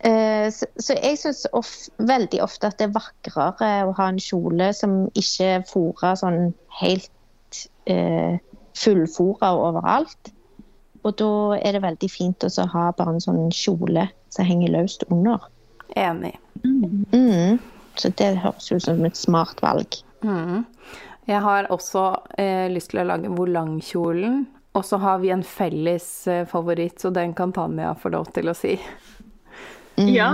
[0.00, 4.20] Eh, så, så jeg syns of, veldig ofte at det er vakrere å ha en
[4.22, 8.38] kjole som ikke er sånn helt eh,
[8.78, 10.32] fullfòra overalt.
[11.06, 11.30] Og da
[11.62, 15.44] er det veldig fint å ha bare en sånn kjole som henger løst under.
[15.96, 16.34] Enig.
[16.64, 17.58] Mm.
[17.98, 20.00] Så det høres ut som et smart valg.
[20.26, 20.64] Mm.
[21.28, 22.04] Jeg har også
[22.40, 24.44] eh, lyst til å lage volangkjolen.
[24.78, 28.50] Og så har vi en felles eh, favoritt, så den kan Tanja få lov til
[28.50, 28.76] å si.
[29.98, 30.12] Mhm.
[30.14, 30.28] Ja.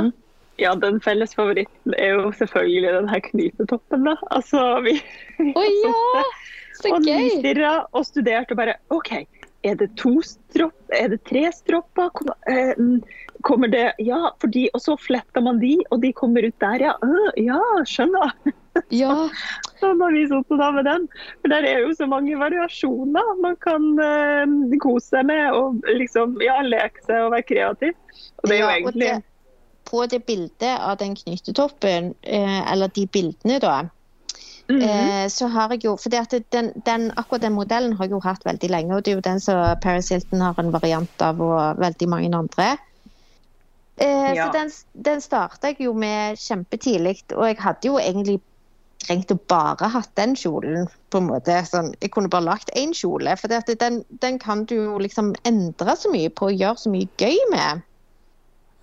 [0.60, 4.16] ja, den felles favoritten er jo selvfølgelig den her knytetoppen, da.
[4.36, 4.98] Altså, vi,
[5.38, 5.94] vi har ja!
[5.94, 6.42] sittet
[6.74, 7.14] Så og gøy!
[7.22, 9.12] nistirra og studert og bare OK,
[9.64, 12.10] er det to stropp, er det tre stropper?
[12.50, 12.74] Eh,
[13.44, 16.94] kommer det Ja, fordi Og så fletter man de, og de kommer ut der, ja.
[17.40, 18.34] Ja, skjønner.
[18.90, 19.28] Ja.
[19.78, 21.04] Sånn har vi sittet da med den.
[21.38, 26.40] For der er jo så mange variasjoner man kan eh, kose seg med og liksom
[26.42, 27.94] ja, leke seg og være kreativ.
[28.42, 29.22] Og det er jo Ja, egentlig det-
[29.86, 33.84] På det bildet av den knyttetoppen, eh, eller de bildene da,
[34.68, 34.80] Mhm.
[34.82, 38.20] eh, så har jeg jo fordi at den, den, akkurat den modellen har jeg jo
[38.24, 41.40] hatt veldig lenge, og det er jo den som Paris Hilton har en variant av,
[41.40, 42.76] og veldig mange andre.
[43.96, 44.46] Eh, Ja.
[44.46, 44.70] Så den,
[45.04, 48.40] den starta jeg jo med kjempetidlig, og jeg hadde jo egentlig
[49.04, 50.88] trengt å bare hatt den kjolen.
[51.10, 51.54] på en måte.
[51.62, 55.94] Sånn, jeg kunne bare lagt én kjole, for den, den kan du jo liksom endre
[55.96, 57.84] så mye på og gjøre så mye gøy med.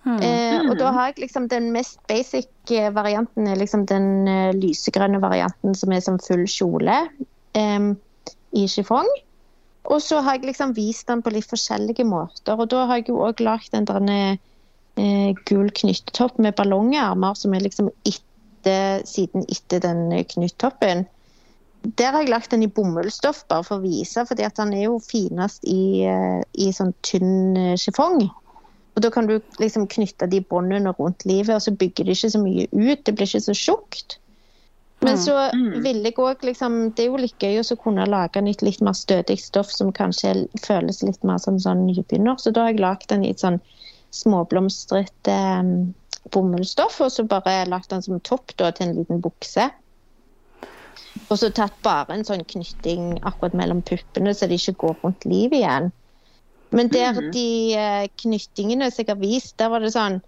[0.02, 0.22] Mhm.
[0.26, 4.50] Eh, og da har jeg liksom den mest basic eh, varianten er liksom den uh,
[4.56, 6.96] lysegrønne varianten som er som full kjole
[7.54, 7.92] um,
[8.52, 9.06] i chiffon.
[9.90, 12.58] Og så har jeg liksom vist den på litt forskjellige måter.
[12.58, 14.18] Og da har jeg jo òg lagd en derne,
[14.98, 21.06] eh, gul knyttetopp med ballongermer som er liksom etter, siden etter den eh, knytttoppen.
[21.98, 24.84] Der har jeg lagt den i bomullsstoff bare for å vise, fordi at den er
[24.84, 28.30] jo finest i, i sånn tynn chiffong chiffon.
[28.92, 32.32] Og da kan du liksom knytte de båndene rundt livet, og så bygger det ikke
[32.34, 33.04] så mye ut.
[33.06, 34.18] Det blir ikke så tjukt.
[35.02, 38.38] Men så vil ville jeg òg liksom Det er jo litt gøy å kunne lage
[38.38, 42.38] nytt, litt, litt mer stødig stoff som kanskje føles litt mer som sånn nybegynner.
[42.38, 43.58] Så da har jeg lagd den i et sånn
[44.14, 45.72] småblomstret eh,
[46.30, 49.70] bomullsstoff, og så bare lagt den som topp da, til en liten bukse.
[51.28, 55.26] Og så tatt bare en sånn knytting akkurat mellom puppene, så de ikke går rundt
[55.28, 55.90] livet igjen.
[56.72, 57.30] Men der Mhm.
[57.32, 60.20] de eh, knyttingene som jeg har vist, der var det sånn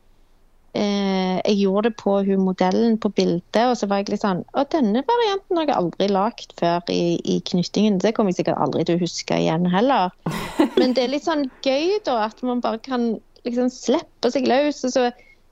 [0.74, 4.44] eh, Jeg gjorde det på hun modellen på bildet, og så var jeg litt sånn
[4.54, 7.98] Å, denne varianten har jeg aldri lagd før i, i knyttingen.
[8.02, 10.10] Det kommer jeg sikkert aldri til å huske igjen heller.
[10.80, 14.82] Men det er litt sånn gøy, da, at man bare kan liksom slippe seg løs.
[14.84, 15.06] Og så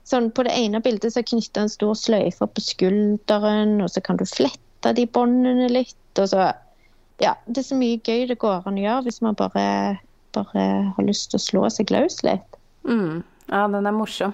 [0.05, 4.17] sånn På det ene bildet så knytter en stor sløyfe på skulderen, og så kan
[4.19, 5.95] du flette de båndene litt.
[6.19, 6.51] og så
[7.21, 9.99] Ja, det er så mye gøy det går an å gjøre hvis man bare,
[10.35, 10.65] bare
[10.95, 12.59] har lyst til å slå seg løs litt.
[12.87, 13.23] Mm.
[13.51, 14.33] Ja, den er morsom.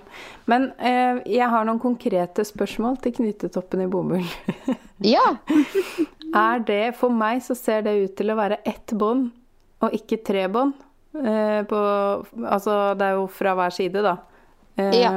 [0.49, 4.27] Men eh, jeg har noen konkrete spørsmål til knytetoppen i bomull.
[4.99, 5.23] Ja.
[6.35, 9.29] er det For meg så ser det ut til å være ett bånd,
[9.79, 10.73] og ikke tre bånd.
[11.15, 14.17] Eh, Altså, det er jo fra hver side, da.
[14.79, 15.11] Eh, ja.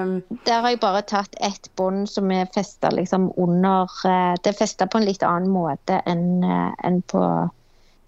[0.46, 4.58] Der har jeg bare tatt ett bånd som er festa liksom under eh, Det er
[4.58, 7.22] festa på en litt annen måte enn eh, enn på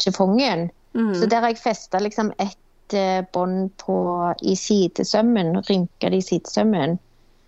[0.02, 0.70] chiffongen.
[0.94, 1.14] mm.
[1.14, 2.63] Så der har jeg festa liksom ett eh,
[3.33, 3.70] bånd
[4.42, 6.99] i sidesømmen, rynker det i sidesømmen.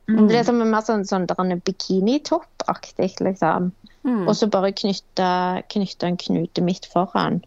[0.09, 0.29] Mm.
[0.29, 1.27] Det er som en mer sånn, sånn
[1.67, 3.73] bikinitopp-aktig, liksom.
[4.07, 4.25] mm.
[4.29, 5.29] Og så bare knytte,
[6.07, 7.43] en knute midt foran.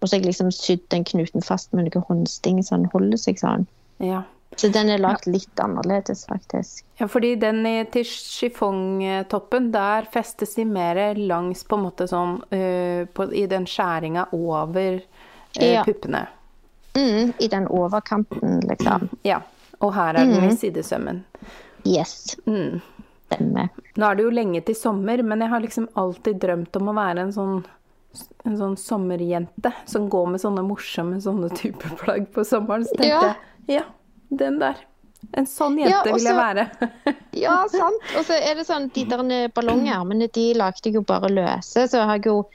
[0.00, 3.20] Og så har jeg liksom sydd den knuten fast med noen håndsting så den holder
[3.20, 3.66] seg sånn.
[4.00, 4.22] Ja.
[4.56, 6.82] Så den er lagd litt annerledes, faktisk.
[6.98, 12.40] ja, fordi den i, til chiffongtoppen, der festes de mer langs på en måte sånn
[12.50, 15.84] uh, på, I den skjæringa over uh, Ja.
[15.86, 16.24] puppene.
[16.94, 19.08] Mm, I den overkanten, liksom.
[19.24, 19.40] Ja.
[19.80, 20.56] Og her er den i Mhm.
[20.56, 21.22] sidesømmen.
[21.86, 22.36] Yes.
[22.46, 22.80] Mm.
[23.30, 23.68] Stemmer.
[23.96, 26.94] Nå er det jo lenge til sommer, men jeg har liksom alltid drømt om å
[26.94, 27.64] være en sånn,
[28.44, 32.84] en sånn sommerjente som går med sånne morsomme sånne type plagg på sommeren.
[32.84, 33.34] Så tenkte Ja.
[33.68, 33.82] jeg ja,
[34.36, 34.74] den der.
[35.34, 36.70] En sånn jente Ja, og vil jeg være.
[37.32, 38.02] Ja, sant.
[38.18, 41.86] Og så er det sånn, de der ballongermene, de lagde jeg jo bare løse.
[41.88, 42.46] Så har jeg jo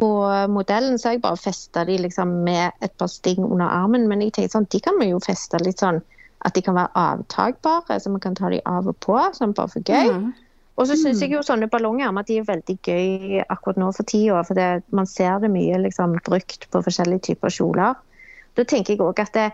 [0.00, 0.10] på
[0.50, 4.08] modellen så har jeg bare festa de liksom med et par sting under armen.
[4.10, 6.00] Men jeg tenkte sånn, de kan vi jo feste litt sånn
[6.42, 9.70] at de kan være avtagbare, så man kan ta de av og på, sånn bare
[9.70, 10.10] for gøy.
[10.10, 10.32] Mm.
[10.80, 14.40] Og så syns jeg jo sånne ballongermer de er veldig gøy akkurat nå for tida.
[14.48, 17.98] For det, man ser det mye liksom, brukt på forskjellige typer kjoler.
[18.56, 19.50] Da tenker jeg òg at det,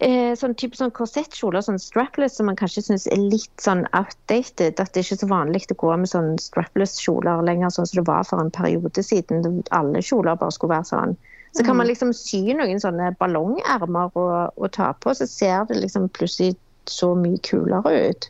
[0.00, 4.80] eh, sånn type sånn korsettkjoler, sånn strapless, som man kanskje syns er litt sånn outdated.
[4.80, 8.08] At det ikke er så vanlig å gå med sånn strapless-kjoler lenger, sånn som det
[8.08, 9.62] var for en periode siden.
[9.76, 11.16] Alle kjoler bare skulle være sånn.
[11.52, 15.80] Så kan man liksom sy noen sånne ballongermer og, og ta på, så ser det
[15.80, 16.54] liksom plutselig
[16.86, 18.28] så mye kulere ut.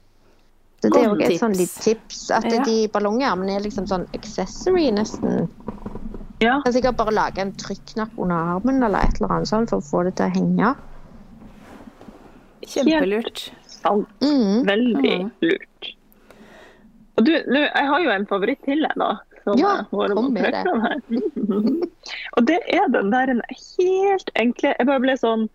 [0.81, 2.31] Så det er jo et sånn litt tips.
[2.33, 2.63] At Ja.
[2.65, 5.51] de ballongermene er liksom sånn accessory, nesten.
[6.41, 6.63] Ja.
[6.65, 9.85] Kan sikkert bare lage en trykknapp under armen eller et eller annet sånt for å
[9.85, 10.75] få det til å henge.
[12.67, 13.51] Kjempelurt.
[13.67, 14.09] Sant.
[14.21, 14.67] Mm.
[14.69, 15.31] Veldig Mm.
[15.43, 15.91] lurt.
[17.19, 19.11] Og du, nå, jeg har jo en favoritt til jeg, da.
[19.45, 20.65] Som Ja, jeg kom med det.
[22.37, 25.47] og det er den der en helt enkle Jeg bare ble sånn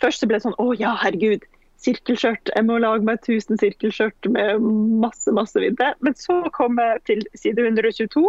[0.00, 1.44] Først så ble jeg sånn Å ja, herregud.
[1.80, 2.50] Sirkelskjørt.
[2.56, 4.60] Jeg må lage meg 1000 sirkelskjørt med
[5.04, 5.90] masse, masse vidde.
[6.00, 8.24] Men så kom jeg til side 122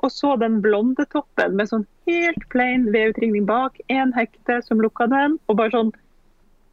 [0.00, 3.76] og så den blonde toppen med sånn helt plain vedutringning bak.
[3.92, 5.38] Én hekte som lukka den.
[5.48, 5.90] Og bare sånn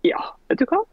[0.08, 0.84] Ja, vet du hva?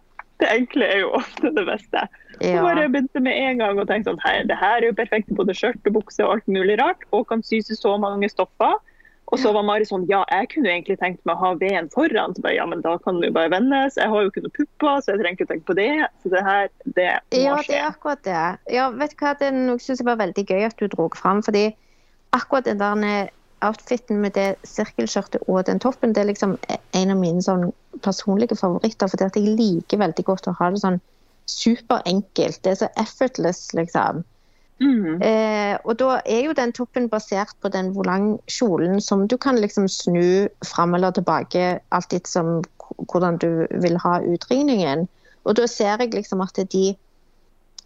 [0.42, 2.00] Det enkle er jo ofte det beste.
[2.40, 2.62] Og Ja.
[2.62, 5.54] bare begynte med en gang å tenke sånn det her er jo perfekt til både
[5.54, 8.74] skjørt og bukse og alt mulig rart, og kan sys i så mange stoffer.
[9.32, 11.88] Og så var Mari sånn, ja, jeg kunne jo egentlig tenkt meg å ha veden
[11.88, 12.34] foran.
[12.36, 13.96] Så bare, ja, men da kan du bare vendes.
[13.96, 16.08] Jeg har jo ikke noen pupper, så jeg trenger ikke å tenke på det.
[16.22, 18.74] Så det her, det må Ja, det er akkurat det.
[18.74, 21.40] Ja, vet du hva, Det syns jeg var veldig gøy at du dro fram.
[21.42, 21.74] fordi
[22.34, 23.30] akkurat den der
[23.62, 26.56] outfiten med det sirkelskjørtet og den toppen, det er liksom
[26.92, 27.70] en av mine sånn
[28.02, 29.08] personlige favoritter.
[29.08, 31.00] For jeg liker veldig godt å ha det sånn
[31.50, 32.62] superenkelt.
[32.64, 34.24] Det er så effortless, liksom.
[34.82, 35.22] Mm.
[35.22, 39.86] Eh, og da er jo den toppen basert på den volangkjolen som du kan liksom
[39.88, 42.56] snu fram eller tilbake alt etter som
[43.12, 45.06] hvordan du vil ha utringningen.
[45.44, 46.94] Og da ser jeg liksom at de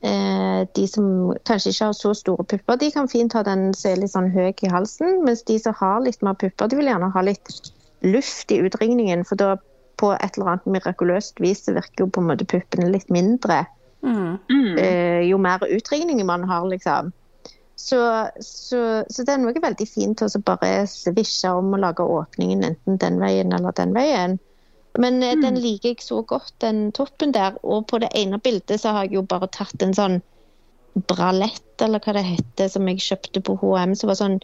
[0.01, 4.03] de som kanskje ikke har så store pupper, de kan fint ha den som er
[4.03, 7.11] litt sånn høy i halsen, mens de som har litt mer pupper, de vil gjerne
[7.15, 7.73] ha litt
[8.07, 9.57] luft i utringningen, for da
[9.99, 13.65] på et eller annet mirakuløst vis så virker jo på en måte puppene litt mindre
[14.03, 14.39] Mm.
[14.51, 14.79] Mm.
[14.79, 17.13] eh, jo mer utringning man har, liksom.
[17.75, 22.65] Så, så, så det er noe veldig fint å bare svisje om og lage åpningen
[22.67, 24.39] enten den veien eller den veien.
[24.99, 25.43] Men mm.
[25.45, 27.59] den liker jeg så godt, den toppen der.
[27.63, 30.21] Og på det ene bildet så har jeg jo bare tatt en sånn
[31.07, 34.41] bralett, eller hva det heter, som jeg kjøpte på HM, som var sånn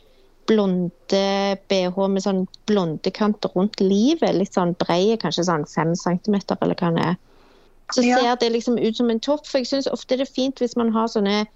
[0.47, 1.25] blonde
[1.71, 4.37] BH med sånn blonde kant rundt livet.
[4.37, 7.21] Litt sånn brei, kanskje sånn fem centimeter, eller hva det er.
[7.93, 8.19] Så Ja.
[8.19, 9.47] ser det liksom ut som en topp.
[9.47, 11.47] For jeg syns ofte det er fint hvis man har sånne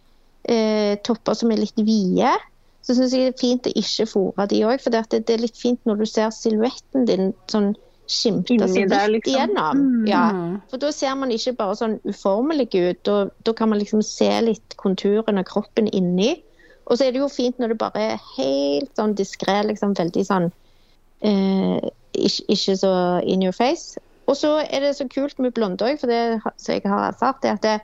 [0.45, 2.35] eh, topper som er litt vide.
[2.83, 5.45] Så syns jeg det er fint å ikke fòre de òg, for det, det er
[5.45, 7.77] litt fint når du ser silhuetten din sånn
[8.09, 9.35] skimte seg vidt liksom.
[9.35, 9.81] gjennom.
[9.85, 10.07] Mm.
[10.09, 10.25] Ja.
[10.71, 14.31] For da ser man ikke bare sånn uformelig ut, da, da kan man liksom se
[14.45, 16.35] litt konturen av kroppen inni.
[16.89, 20.25] Og så er det jo fint når det bare er helt sånn diskré, liksom veldig
[20.25, 20.49] sånn
[21.21, 22.93] eh, ikke, ikke så
[23.29, 24.01] in your face.
[24.29, 27.45] Og så er det så kult med blonde òg, for det som jeg har erfart,
[27.45, 27.79] er at det,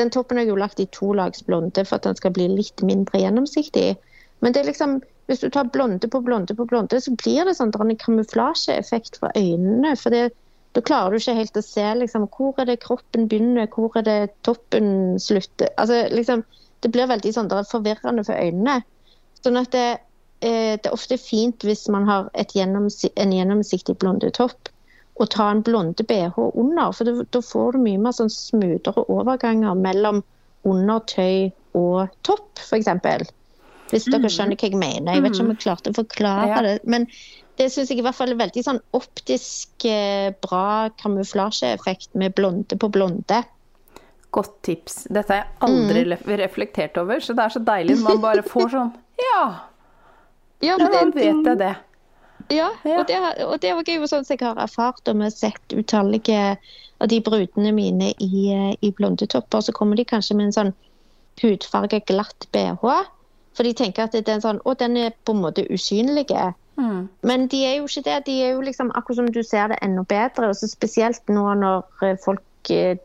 [0.00, 2.80] Den toppen er jo lagt i to lags blonde for at den skal bli litt
[2.80, 3.98] mindre gjennomsiktig.
[4.40, 7.56] Men det er liksom, hvis du tar blonde på blonde på blonde, så blir det
[7.58, 9.96] sånn en kamuflasjeeffekt for øynene.
[9.96, 10.30] for det
[10.72, 14.06] da klarer du ikke helt å se liksom, hvor er det kroppen begynner, hvor er
[14.06, 15.68] det toppen slutter.
[15.76, 16.44] Altså, liksom,
[16.80, 18.78] det blir veldig sånn, det er forvirrende for øynene.
[19.44, 19.88] Sånn at det,
[20.40, 24.72] eh, det er ofte fint hvis man har gjennoms en gjennomsiktig blondetopp,
[25.20, 26.96] å ta en blonde BH under.
[26.96, 30.22] For da får du mye mer sånn smoothere overganger mellom
[30.64, 32.88] undertøy og topp, f.eks.
[33.92, 34.32] Hvis dere mm.
[34.32, 35.14] skjønner hva jeg mener.
[35.14, 36.76] Jeg vet ikke om jeg klarte å forklare det.
[36.88, 37.06] Men
[37.60, 42.78] det syns jeg i hvert fall er veldig sånn optisk eh, bra kamuflasjeeffekt med blonde
[42.80, 43.42] på blonde.
[44.32, 45.02] Godt tips.
[45.12, 46.16] Dette har jeg aldri mm.
[46.40, 49.44] reflektert over, så det er så deilig når man bare får sånn Ja!
[50.62, 51.74] Ja, men da vet jeg det.
[52.52, 55.34] Ja, og det, og det er jo sånn som jeg har erfart og vi har
[55.34, 56.40] sett utallige
[57.02, 59.60] av de brudene mine i, eh, i blondetopper.
[59.60, 60.72] Så kommer de kanskje med en sånn
[61.42, 62.78] hudfarge, glatt bh.
[63.56, 66.28] For de tenker at det er sånn den er på en måte usynlig.
[66.80, 67.08] Mm.
[67.20, 68.18] Men de er jo ikke det.
[68.26, 70.48] De er jo liksom akkurat som du ser det enda bedre.
[70.48, 72.96] og så Spesielt nå når eh, folk eh,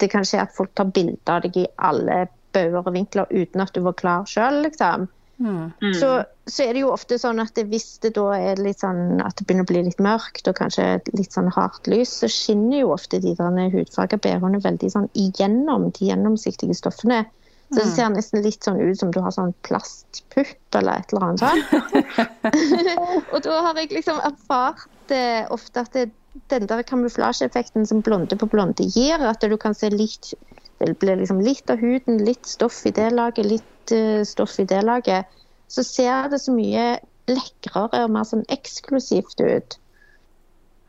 [0.00, 3.60] Det kan skje at folk tar bilder av deg i alle bauger og vinkler uten
[3.60, 5.08] at du var klar sjøl, liksom.
[5.40, 5.72] Mm.
[5.96, 6.08] Så,
[6.46, 9.46] så, er det jo ofte sånn at hvis det da er litt sånn at det
[9.48, 13.22] begynner å bli litt mørkt og kanskje litt sånn hardt lys, så skinner jo ofte
[13.24, 17.22] de der hudfarga bh-ene veldig sånn igjennom de gjennomsiktige stoffene.
[17.70, 17.92] Så det mm.
[17.94, 22.48] ser nesten litt sånn ut som du har sånn plastpupp eller et eller annet sånt.
[23.32, 26.08] og da har jeg liksom erfart eh, ofte at det,
[26.50, 30.34] den der kamuflasjeeffekten som blonde på blonde gir, at du kan se litt
[30.80, 34.64] Det blir liksom litt av huden, litt stoff i det laget, litt uh, stoff i
[34.64, 35.28] det laget.
[35.68, 36.94] Så ser det så mye
[37.28, 39.76] lekrere og mer sånn eksklusivt ut.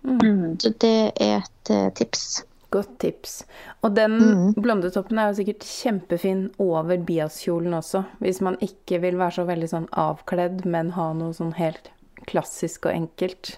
[0.08, 0.56] Mm.
[0.64, 2.46] Så det er et uh, tips.
[2.72, 3.42] Godt tips.
[3.84, 4.54] Og den mm.
[4.64, 9.68] blondetoppen er jo sikkert kjempefin over biaskjolen også, hvis man ikke vil være så veldig
[9.74, 11.92] sånn avkledd, men ha noe sånn helt
[12.30, 13.58] klassisk og enkelt.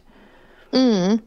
[0.73, 1.21] Mm.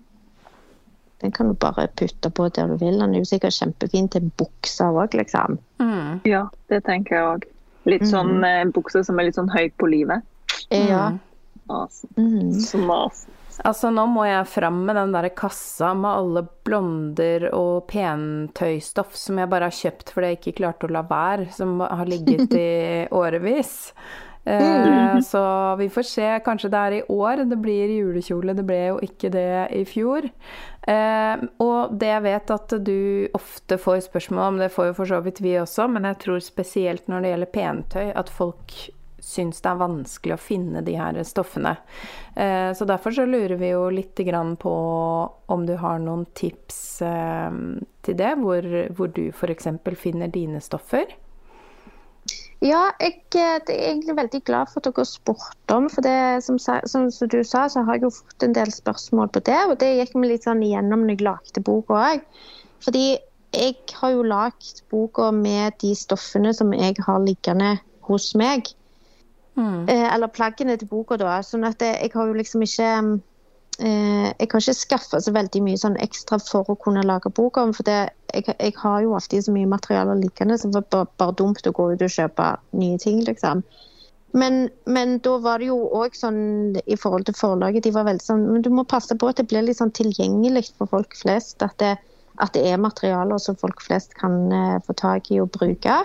[1.23, 2.99] Den kan du bare putte på der du vil.
[2.99, 5.61] Den er jo sikkert kjempefin til bukser òg, liksom.
[5.79, 6.19] Mm.
[6.29, 7.47] Ja, det tenker jeg òg.
[7.87, 8.11] Litt mm.
[8.11, 8.75] sånn mm.
[8.77, 10.27] bukser som er litt sånn høyt på livet.
[10.75, 11.13] Ja.
[12.19, 12.51] Mm.
[12.63, 13.36] Som masen.
[13.65, 19.41] Altså, nå må jeg fram med den der kassa med alle blonder og pentøystoff som
[19.41, 22.71] jeg bare har kjøpt fordi jeg ikke klarte å la være, som har ligget i
[23.23, 23.77] årevis.
[24.47, 26.29] Eh, så vi får se.
[26.45, 28.55] Kanskje det er i år det blir julekjole.
[28.55, 30.29] Det ble jo ikke det i fjor.
[30.87, 32.99] Eh, og det jeg vet at du
[33.35, 36.45] ofte får spørsmål om, det får jo for så vidt vi også, men jeg tror
[36.45, 38.77] spesielt når det gjelder pentøy, at folk
[39.27, 41.75] syns det er vanskelig å finne de her stoffene.
[42.39, 44.15] Eh, så derfor så lurer vi jo litt
[44.63, 44.75] på
[45.47, 47.61] om du har noen tips eh,
[48.07, 49.69] til det, hvor, hvor du f.eks.
[49.99, 51.11] finner dine stoffer.
[52.65, 55.91] Ja, jeg, eh, er egentlig veldig glad for at dere spurte om.
[55.93, 59.43] For det, som, som, du sa, så har jeg jo fått en del spørsmål på
[59.49, 59.59] det.
[59.69, 62.25] Og det gikk vi litt sånn igjennom når jeg lagde boka òg.
[62.87, 63.07] Fordi
[63.57, 67.77] jeg har jo lagd boka med de stoffene som jeg har liggende
[68.09, 68.73] hos meg.
[69.57, 69.89] Mm.
[69.89, 71.39] Eh, eller plaggene til boka, da.
[71.45, 72.91] Sånn at jeg har jo liksom ikke
[73.81, 77.65] eh, Jeg har ikke skaffa så veldig mye sånn ekstra for å kunne lage boka
[77.65, 77.73] om.
[77.77, 77.99] For det,
[78.35, 81.67] jeg, jeg, har jo alltid så mye materiale liggende, så det var bare, bare, dumt
[81.67, 83.65] å gå ut og kjøpe nye ting, liksom.
[84.37, 88.25] Men, men da var det jo òg sånn i forhold til forlaget, de var veldig
[88.25, 91.63] sånn Men du må passe på at det blir litt sånn tilgjengelig for folk flest.
[91.65, 91.95] At det,
[92.45, 96.03] at det er materialer som folk flest kan uh, få tak i og bruke.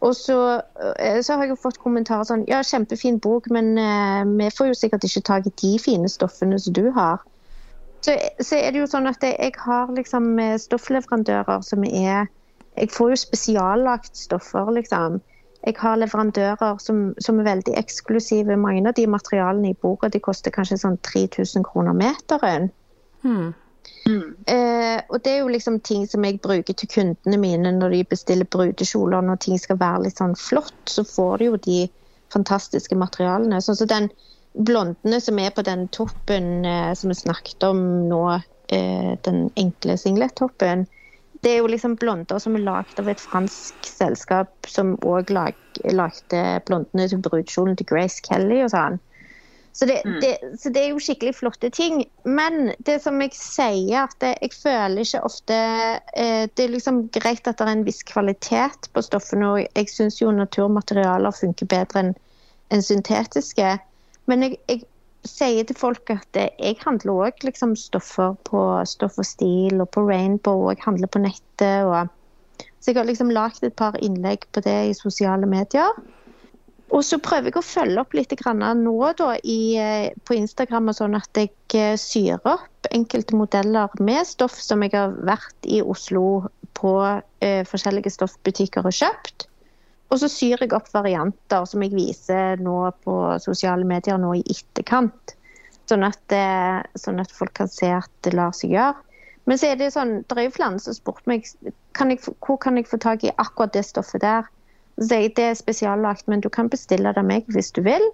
[0.00, 0.62] Og så,
[0.98, 4.70] eh, så, har jeg jo fått kommentarer sånn Ja, kjempefin bok, men eh, vi får
[4.70, 7.20] jo sikkert ikke tak i de fine stoffene som du har.
[8.00, 12.30] Så, så er det jo sånn at jeg har liksom eh, stoffleverandører som er
[12.78, 15.18] Jeg får jo spesiallagt stoffer, liksom.
[15.66, 18.56] Jeg har leverandører som, som, er veldig eksklusive.
[18.56, 22.70] Mange av de materialene i boka de koster kanskje sånn 3000 kroner meteren.
[23.20, 23.50] Hmm.
[24.06, 24.36] Mm.
[24.46, 28.02] Eh, og det er jo liksom ting som jeg bruker til kundene mine når de
[28.14, 29.24] bestiller brudekjoler.
[29.24, 31.80] Når ting skal være litt sånn flott, så får de jo de
[32.32, 33.60] fantastiske materialene.
[33.64, 34.08] Sånn som den
[34.54, 38.24] blondene som er på den toppen eh, som vi snakket om nå,
[38.72, 40.86] eh, den enkle singlet-toppen.
[41.40, 45.56] Det er jo liksom blonder som er lagd av et fransk selskap som òg lag,
[45.88, 49.00] lagde blondene til brudekjolen til Grace Kelly og sånn.
[49.72, 50.16] Så det, mm.
[50.20, 52.02] det, så det, er jo skikkelig flotte ting.
[52.24, 55.56] Men det som jeg sier, at jeg føler ikke ofte
[56.16, 59.92] eh, Det er liksom greit at det er en viss kvalitet på stoffene, og jeg
[59.92, 62.14] syns jo naturmaterialer funker bedre enn
[62.70, 63.76] en syntetiske.
[64.30, 64.86] Men jeg, jeg,
[65.26, 70.06] sier til folk at jeg handler òg liksom stoffer på Stoff og Stil og på
[70.08, 71.84] Rainbow, og jeg handler på nettet.
[71.84, 72.08] og
[72.80, 75.92] Så jeg har liksom lagd et par innlegg på det i sosiale medier.
[76.90, 81.14] Og så prøver jeg å følge opp litt nå da, i, eh, på Instagram, sånn
[81.14, 86.48] at jeg eh, syr opp enkelte modeller med stoff som jeg har vært i Oslo
[86.74, 86.94] på
[87.40, 89.46] eh, forskjellige stoffbutikker og kjøpt.
[90.10, 94.42] Og så syr jeg opp varianter som jeg viser nå på sosiale medier nå i
[94.50, 95.36] etterkant.
[95.86, 98.98] Sånn at, det, sånn at folk kan se at det lar seg gjøre.
[99.46, 101.46] Men så er det sånn, det er jo flere som har spurt meg
[101.96, 104.46] kan jeg, hvor kan jeg få tak i akkurat det stoffet der.
[105.00, 108.04] Så det er spesiallagt, men du kan bestille det av meg hvis du vil.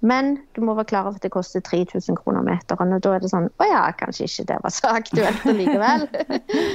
[0.00, 2.92] Men du må være klar over at det koster 3000 kroner meteren.
[2.94, 6.06] Og da er det sånn Å ja, kanskje ikke det var så aktuelt likevel.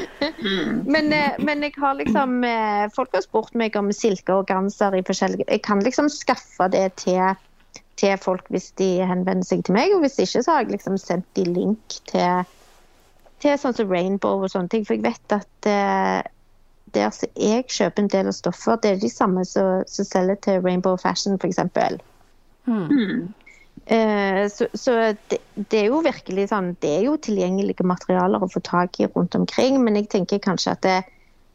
[0.94, 4.98] men, eh, men, jeg har liksom eh, Folk har spurt meg om silke og ganser
[4.98, 7.24] i forskjellige Jeg kan liksom skaffe det til,
[8.02, 9.96] til folk hvis de henvender seg til meg.
[9.96, 12.44] Og hvis ikke, så har jeg liksom sendt de link til,
[13.40, 14.84] til sånn som Rainbow og sånne ting.
[14.84, 16.33] For jeg vet at eh,
[16.94, 20.40] der som jeg kjøper en del av stoffer, det er de samme som, som selger
[20.46, 21.60] til Rainbow Fashion, f.eks.
[22.66, 23.34] Mm.
[23.84, 24.92] Uh, så, så
[25.30, 29.10] det, det, er jo virkelig sånn Det er jo tilgjengelige materialer å få tak i
[29.12, 31.00] rundt omkring, men jeg tenker kanskje at det,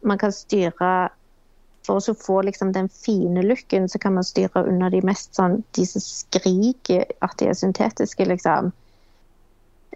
[0.05, 0.91] man kan styre
[1.87, 5.63] For å få liksom den fine looken, så kan man styre under de mest sånn
[5.79, 8.75] De som skriker at de er syntetiske, liksom.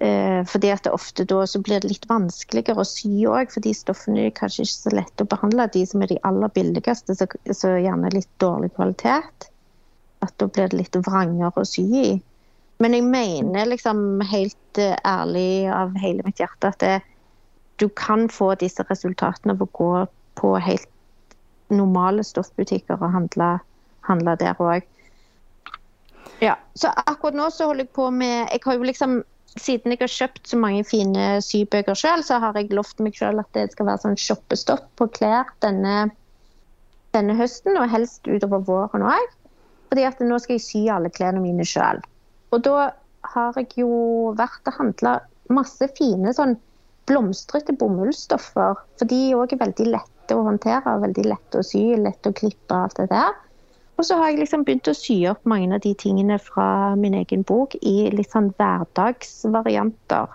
[0.01, 3.75] Eh, fordi at det ofte da så blir det litt vanskeligere å sy òg, fordi
[3.77, 5.69] stoffene er kanskje ikke så lette å behandle.
[5.75, 9.49] De som er de aller billigste, så, så gjerne litt dårlig kvalitet.
[10.25, 12.11] At da blir det litt vrangere å sy i.
[12.83, 16.95] Men jeg mener liksom helt uh, ærlig av hele mitt hjerte at det,
[17.79, 19.91] du kan få disse resultatene ved å gå
[20.41, 20.89] på helt
[21.73, 23.53] normale stoffbutikker og handle,
[24.09, 24.89] handle der òg.
[26.43, 29.21] Ja, så akkurat nå så holder jeg på med Jeg har jo liksom
[29.61, 33.43] siden jeg har kjøpt så mange fine sybøker sjøl, så har jeg lovt meg sjøl
[33.43, 36.09] at det skal være sånn shoppestopp på klær denne,
[37.17, 39.37] denne, høsten, og helst utover våren òg.
[39.93, 42.01] Fordi at nå skal jeg sy alle klærne mine sjøl.
[42.53, 42.93] Og da
[43.35, 45.19] har jeg jo vært og handla
[45.53, 46.57] masse fine sånn
[47.11, 48.81] blomstrete bomullsstoffer.
[48.97, 52.73] For de òg er veldig lette å håndtere, veldig lette å sy, lette å klippe
[52.73, 53.37] og alt det der.
[54.03, 57.15] Og så har jeg liksom begynt å sy opp mange av de tingene fra min
[57.15, 60.33] egen bok i litt sånn hverdagsvarianter.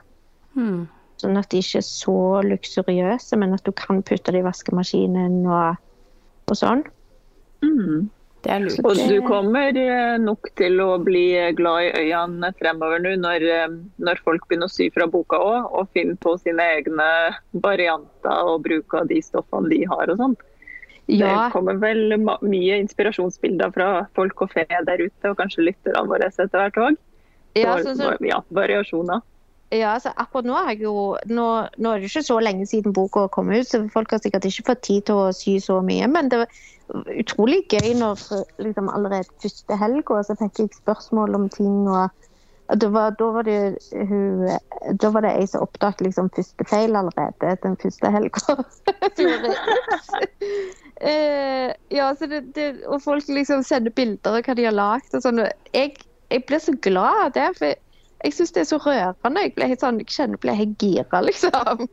[0.56, 0.86] Mm.
[1.20, 2.16] Sånn at de ikke er så
[2.48, 5.84] luksuriøse, men at du kan putte det i vaskemaskinen og,
[6.48, 6.86] og sånn.
[7.60, 8.08] Mm.
[8.46, 8.88] Det er lurt.
[8.88, 11.28] Og du kommer eh, nok til å bli
[11.60, 15.74] glad i øynene fremover nå, når, eh, når folk begynner å sy fra boka òg,
[15.76, 17.10] og finner på sine egne
[17.68, 20.40] varianter og bruker de stoffene de har og sånn.
[21.08, 21.48] Ja.
[21.48, 26.28] Det kommer vel mye inspirasjonsbilder fra folk og fe der ute, og kanskje lytterne våre
[26.28, 26.98] etter hvert òg.
[27.58, 29.24] Ja, så, så, ja, variasjoner.
[29.72, 30.92] Ja, altså akkurat nå er, jo,
[31.28, 31.46] nå,
[31.76, 34.70] nå er det ikke så lenge siden boka kom ut, så folk har sikkert ikke
[34.70, 36.08] fått tid til å sy så mye.
[36.12, 38.24] Men det var utrolig gøy når
[38.64, 41.84] liksom, allerede første helga så fikk jeg spørsmål om ting.
[41.88, 42.12] og
[42.76, 43.78] da var, da var, det
[44.10, 44.50] hun
[45.00, 48.42] Da var det ei som oppdaget liksom første feil allerede den første helga.
[51.12, 55.16] eh, ja, så det, det, og folk liksom sender bilder av hva de har lagd
[55.16, 55.46] og sånn.
[55.72, 55.96] Jeg,
[56.34, 57.50] jeg blir så glad av det.
[57.60, 57.84] for
[58.26, 59.46] jeg syns det er så rørende.
[59.46, 61.88] Jeg blir helt sånn, jeg kjenner ble helt gira, liksom.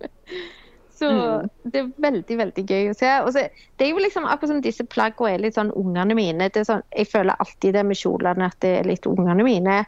[0.94, 1.48] Så mm.
[1.72, 3.10] det er veldig veldig gøy å se.
[3.34, 3.42] Så,
[3.78, 6.46] det er jo liksom akkurat som disse plaggene er litt sånn ungene mine.
[6.54, 9.80] Det sånn, jeg føler alltid det med kjolene at det er litt ungene mine.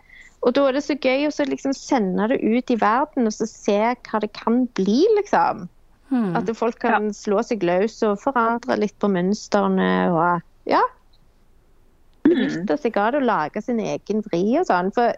[0.45, 3.49] Og da er det så gøy å liksom sende det ut i verden og så
[3.51, 5.67] se hva det kan bli, liksom.
[6.11, 6.37] Hmm.
[6.39, 7.17] At folk kan ja.
[7.17, 10.83] slå seg løs og forandre litt på mønstrene og ja.
[12.27, 14.93] Benytte seg av det og lage sin egen vri og sånn.
[14.95, 15.17] For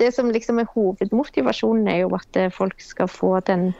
[0.00, 3.72] det som liksom er hovedmotivasjonen, er jo at folk skal få den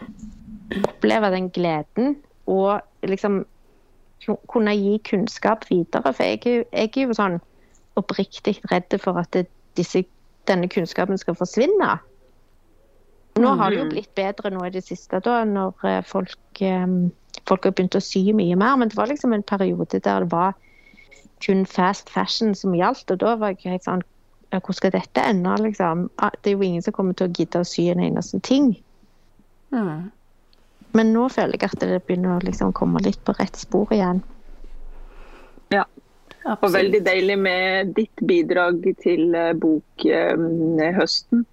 [0.74, 2.14] Oppleve den gleden
[2.48, 3.42] og liksom
[4.48, 6.12] kunne gi kunnskap videre.
[6.12, 7.36] For jeg, jeg er jo sånn
[8.00, 9.44] oppriktig redd for at det,
[9.78, 10.04] disse
[10.50, 11.96] denne kunnskapen skal forsvinne.
[13.40, 13.92] Nå har det jo mm.
[13.92, 16.86] blitt bedre nå i det siste, da, når eh, folk, eh,
[17.48, 18.76] folk har begynt å sy mye mer.
[18.78, 20.54] Men det var liksom en periode der det var
[21.44, 23.10] kun fast fashion som gjaldt.
[23.10, 24.04] Og da var jeg helt sånn
[24.54, 26.04] Hvor skal dette ende, liksom?
[26.22, 28.68] Ah, det er jo ingen som kommer til å gidde å sy en eneste ting.
[29.74, 30.12] Mm.
[30.94, 34.20] Men nå føler jeg at det begynner å liksom komme litt på rett spor igjen.
[35.74, 35.82] Ja,
[36.44, 36.64] Absolutt.
[36.68, 41.44] Og veldig deilig med ditt bidrag til eh, bokhøsten.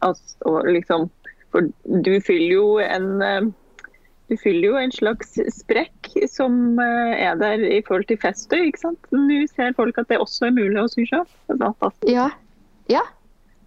[0.00, 1.08] Altså, liksom,
[1.52, 1.68] for
[2.06, 3.50] du fyller jo en eh,
[4.28, 8.66] du fyller jo en slags sprekk som eh, er der i forhold til festøy.
[8.68, 9.12] ikke sant?
[9.12, 11.24] Nå ser folk at det også er mulig å sy sjøl.
[12.08, 12.28] Ja.
[12.92, 13.04] ja.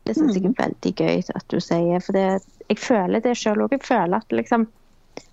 [0.05, 0.59] Det syns jeg er mm.
[0.59, 2.01] veldig gøy at du sier.
[2.05, 2.27] For det,
[2.69, 3.73] jeg føler det sjøl òg.
[3.77, 4.69] Jeg føler at liksom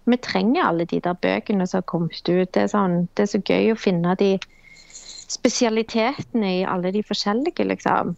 [0.09, 2.49] vi trenger alle de der bøkene som har kommet ut.
[2.53, 4.35] Det er, sånn, det er så gøy å finne de
[5.29, 8.15] spesialitetene i alle de forskjellige, liksom.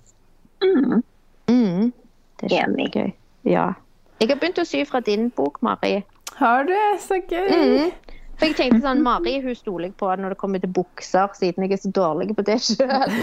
[0.63, 1.03] Mm.
[1.51, 1.93] Mm.
[2.41, 2.91] Det er Enig.
[2.95, 3.13] Gøy.
[3.49, 3.73] Ja.
[4.21, 6.01] Jeg har begynt å sy fra din bok, Mari.
[6.39, 6.77] Har du?
[7.03, 7.49] Så gøy.
[7.51, 8.17] Mm.
[8.41, 11.67] For jeg tenkte sånn, Mari hun stoler jeg på når det kommer til bukser, siden
[11.67, 13.17] jeg er så dårlig på det sjøl.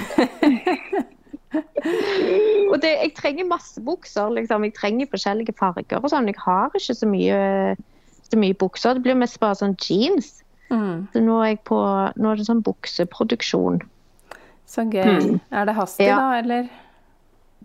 [2.71, 4.29] og det, jeg trenger masse bukser.
[4.35, 4.65] liksom.
[4.67, 6.29] Jeg trenger forskjellige farger og sånn.
[6.29, 7.39] Jeg har ikke så mye,
[8.27, 8.97] så mye bukser.
[8.97, 10.43] Det blir mest bare sånn jeans.
[10.69, 11.07] Mm.
[11.13, 11.77] Så nå er, jeg på,
[12.17, 13.81] nå er det sånn bukseproduksjon.
[14.67, 15.07] Så gøy.
[15.07, 15.39] Mm.
[15.51, 16.17] Er det hastig, Ja.
[16.17, 16.67] da, eller?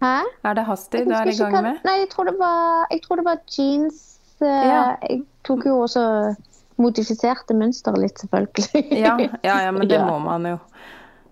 [0.03, 0.15] Hæ?
[0.45, 1.81] Er det hastig du er i gang med?
[1.85, 4.19] Nei, jeg tror det var, jeg tror det var jeans.
[4.41, 4.97] eh, Ja.
[5.09, 6.35] Jeg tok jo også
[6.79, 8.99] modifiserte mønsteret litt, selvfølgelig.
[8.99, 10.07] Ja, ja, ja, men det Ja.
[10.07, 10.59] må man jo.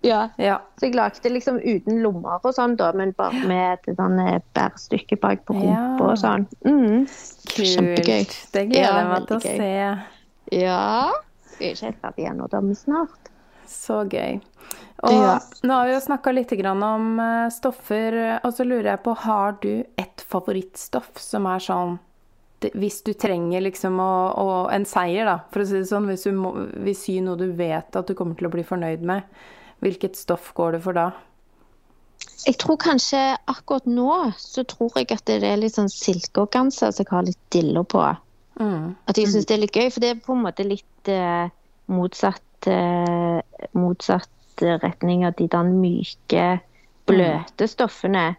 [0.03, 0.29] ja.
[0.39, 0.59] Ja.
[0.79, 4.19] Så jeg lagde liksom uten lommer og sånn, da, men bare med et sånn
[4.55, 6.07] bærstykke bak på rumpa Ja.
[6.07, 6.47] og sånn.
[6.65, 7.07] Mm.
[7.55, 8.27] Kjempegøy.
[8.53, 9.99] Det gleder Ja, jeg meg til å se.
[10.53, 11.11] Ja.
[11.61, 13.31] Jeg er ikke ferdig da, men snart.
[13.71, 14.41] Så gøy.
[15.07, 15.39] Og Ja.
[15.63, 19.59] nå har vi jo snakka litt om eh, stoffer, og så lurer jeg på, har
[19.63, 21.99] du et favorittstoff som er sånn
[22.61, 26.27] Hvis du trenger liksom å, å, en seier, da, for å si det sånn, hvis
[26.29, 26.51] du må,
[26.85, 29.23] vil sy noe du vet at du kommer til å bli fornøyd med,
[29.81, 31.07] hvilket stoff går du for da?
[32.45, 37.05] Jeg tror kanskje akkurat nå så tror jeg at det er litt sånn silkeorganza som
[37.05, 38.05] jeg har litt diller på.
[38.61, 38.93] Mm.
[39.09, 41.49] At jeg syns det er litt gøy, for det er på en måte litt eh,
[41.91, 43.41] motsatt, eh,
[43.73, 46.47] motsatt retning av de der myke,
[47.09, 48.35] bløte stoffene.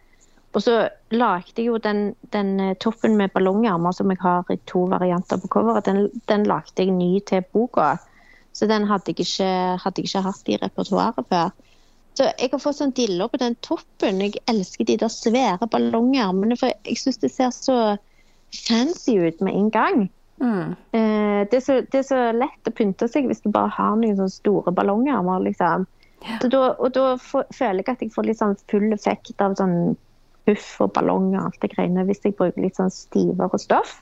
[0.51, 0.75] Og så
[1.15, 5.39] lagde jeg jo den, den eh, toppen med ballongermer som jeg har i to varianter
[5.41, 7.95] på coveret, den, den lagde jeg ny til boka.
[8.53, 9.49] Så den hadde jeg ikke,
[9.81, 11.53] hadde jeg ikke hatt i repertoaret før.
[12.19, 14.19] Så jeg har fått sånn diller på den toppen.
[14.19, 17.77] Jeg elsker de der svære ballongermene, for jeg syns det ser så
[18.55, 20.03] fancy ut med en gang.
[20.41, 20.75] Mm.
[20.91, 23.97] Eh, det, er så, det er så lett å pynte seg hvis du bare har
[23.97, 25.43] noen sånne store ballongarmer.
[25.47, 25.87] Liksom.
[26.41, 29.95] Så da, og da føler jeg at jeg får litt sånn full effekt av sånn
[30.49, 33.99] puff og ballonger og alt det greiene hvis jeg bruker litt sånn stivere stoff.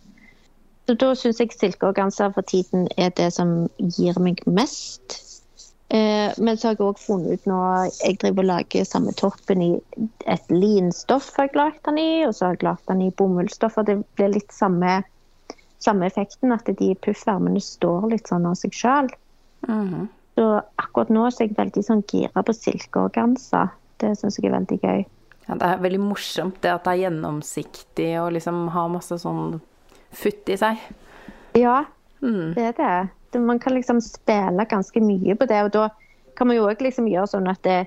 [0.87, 5.19] Så da syns jeg silkeorganser for tiden er det som gir meg mest.
[5.89, 7.59] Eh, men så har jeg òg funnet ut nå
[8.03, 9.69] Jeg driver og lager samme toppen i
[10.29, 13.77] et linstoff har jeg lagd den i, og så har jeg lagd den i bomullsstoff.
[13.81, 14.99] og Det blir litt samme
[15.79, 19.07] samme effekten, at de puffvermene står litt sånn av seg sjøl.
[19.67, 20.09] Mhm.
[20.35, 23.69] Så akkurat nå så er jeg veldig sånn gira på silkeorganza.
[23.97, 25.05] Det syns jeg er veldig gøy.
[25.47, 29.61] Ja, det er veldig morsomt det at det er gjennomsiktig og liksom har masse sånn
[30.11, 30.77] futt i seg.
[31.55, 31.85] Ja,
[32.21, 32.53] Mm.
[32.55, 33.09] det er det.
[33.37, 35.87] Man kan liksom spille ganske mye på det, og da
[36.37, 37.79] kan man jo òg liksom gjøre sånn at det,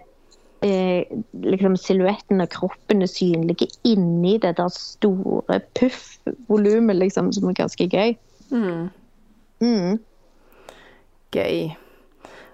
[0.63, 7.59] eh, liksom silhuetten og kroppen er synlige inni det der store puffvolumet, liksom, som er
[7.59, 8.15] ganske gøy.
[8.53, 8.91] Mm.
[9.63, 9.99] Mm.
[11.33, 11.73] Gøy.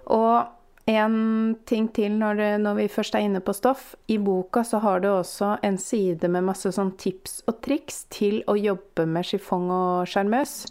[0.06, 0.57] Og
[0.88, 3.90] en ting til når, du, når vi først er inne på stoff.
[4.08, 8.40] I boka så har du også en side med masse sånn tips og triks til
[8.48, 10.62] å jobbe med chiffon og sjarmøs.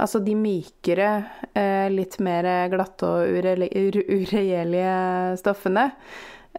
[0.00, 1.10] Altså de mykere,
[1.54, 5.90] eh, litt mer glatte og urele- uregjerlige stoffene.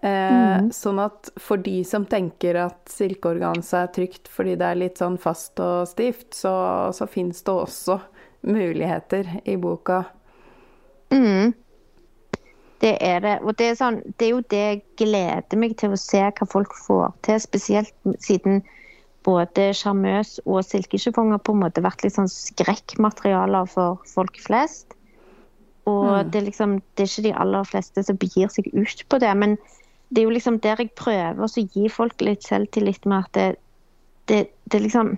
[0.01, 5.01] Eh, Sånn at for de som tenker at silkeorganse er trygt fordi det er litt
[5.01, 6.53] sånn fast og stivt, så,
[6.95, 7.99] så fins det også
[8.47, 10.05] muligheter i boka.
[11.11, 11.51] Mm.
[12.81, 13.35] Det er det.
[13.45, 16.47] Og det er, sånn, det er jo det jeg gleder meg til å se hva
[16.49, 17.93] folk får til, spesielt
[18.25, 18.63] siden
[19.21, 24.95] både sjarmøs og silkesjifong har på en måte vært litt sånn skrekkmaterialer for folk flest.
[25.85, 26.31] Og Mm.
[26.31, 29.37] det, er liksom, det er ikke de aller fleste som begir seg ut på det.
[29.37, 29.57] Men
[30.09, 33.55] det er jo liksom der jeg prøver å gi folk litt selvtillit med at det,
[34.27, 35.17] det, det liksom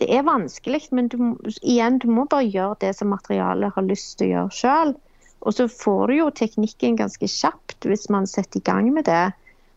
[0.00, 1.16] det er vanskelig, men du,
[1.62, 4.94] igjen, du må bare gjøre det som materialet har lyst til å gjøre sjøl.
[5.42, 9.32] Og så får du jo teknikken ganske kjapt hvis man setter i gang med det.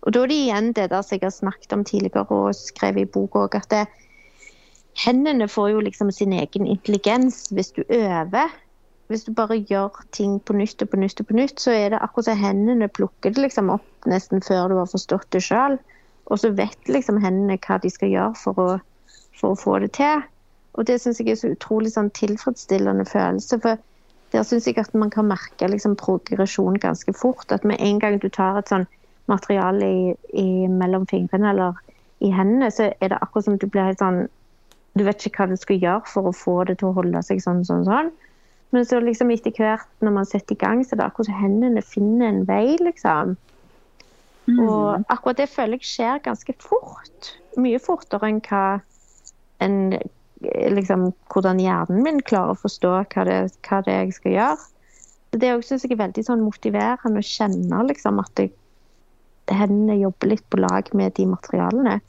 [0.06, 3.08] Og da er det igjen det der som jeg har snakket om tidligere og skrevet
[3.08, 3.86] i boka òg, at det,
[5.02, 8.54] hendene får jo liksom sin egen intelligens hvis du øver.
[9.10, 11.90] Hvis du bare gjør ting på nytt og på nytt og på nytt, så er
[11.94, 15.78] det akkurat som hendene plukker det liksom opp nesten før du har forstått det sjøl.
[16.26, 18.70] Og så vet liksom hendene hva de skal gjøre for å,
[19.38, 20.24] for å få det til.
[20.74, 23.62] Og det syns jeg er så utrolig sånn tilfredsstillende følelse.
[23.62, 23.82] For
[24.36, 27.52] der syns jeg at man kan merke liksom progresjon ganske fort.
[27.52, 28.88] At med en gang du tar et sånn
[29.32, 31.80] materiale i, i, mellom fingrene eller
[32.24, 34.26] i hendene, så er det akkurat som du blir helt sånn
[34.96, 37.42] Du vet ikke hva du skal gjøre for å få det til å holde seg
[37.44, 38.14] sånn, sånn, sånn.
[38.72, 41.36] Men så liksom etter hvert, når man setter i gang, så er det akkurat som
[41.42, 43.34] hendene finner en vei, liksom.
[44.56, 47.34] Og akkurat det føler jeg skjer ganske fort.
[47.60, 48.64] Mye fortere enn hva
[49.64, 49.78] en
[50.44, 54.58] liksom, hvordan hjernen min klarer å forstå hva det, hva det er jeg skal gjøre.
[55.32, 58.52] Så Det synes jeg er veldig sånn motiverende å kjenne liksom, at jeg,
[59.52, 62.00] hendene jobber litt på lag med de materialene.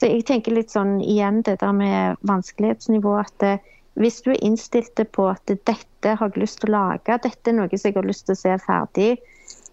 [0.00, 3.54] Så jeg tenker litt sånn igjen det der med vanskelighetsnivå at det,
[4.00, 7.56] hvis du er innstilt på at dette har jeg lyst til å lage, dette er
[7.56, 9.10] noe som jeg har lyst til å se ferdig,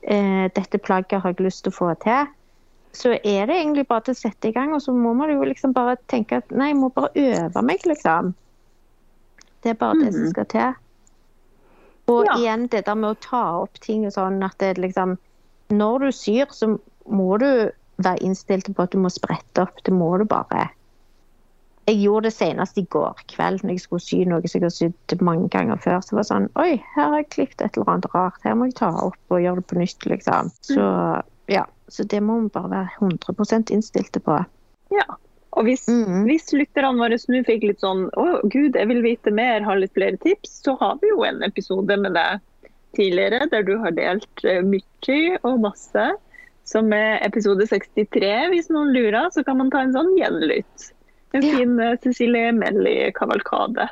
[0.03, 2.29] eh, dette plagget har jeg lyst til å få til,
[2.93, 4.73] så er det egentlig bare til å sette i gang.
[4.75, 7.83] Og så må man jo liksom bare tenke at nei, jeg må bare øve meg,
[7.87, 8.33] liksom.
[9.63, 10.03] Det er bare mm.
[10.05, 10.31] det som mm.
[10.33, 10.79] skal til.
[12.11, 12.37] Og ja.
[12.37, 15.19] igjen det der med å ta opp ting og sånn at det liksom
[15.71, 16.73] Når du syr, så
[17.07, 17.71] må du
[18.01, 19.77] være innstilt på at du må sprette opp.
[19.85, 20.67] Det må du bare.
[21.87, 24.75] Jeg gjorde det senest i går kveld når jeg skulle sy noe som jeg har
[24.75, 26.01] sydd mange ganger før.
[26.03, 28.41] Så var det sånn Oi, her har jeg klippet et eller annet rart.
[28.43, 30.51] Her må jeg ta opp og gjøre det på nytt, liksom.
[30.67, 30.89] Så
[31.51, 31.65] ja.
[31.91, 34.37] Så det må vi bare være 100% innstilte på.
[34.95, 35.07] Ja.
[35.59, 36.23] Og hvis, mm.
[36.29, 39.91] hvis lytterne våre nå fikk litt sånn å gud, jeg vil vite mer, har litt
[39.97, 42.39] flere tips, så har vi jo en episode med deg
[42.95, 46.07] tidligere der du har delt uh, mye og masse.
[46.71, 50.91] Som er episode 63, hvis noen lurer, så kan man ta en sånn gjenlytt.
[51.35, 51.57] En ja.
[51.57, 53.89] fin uh, Cecilie Melly-kavalkade.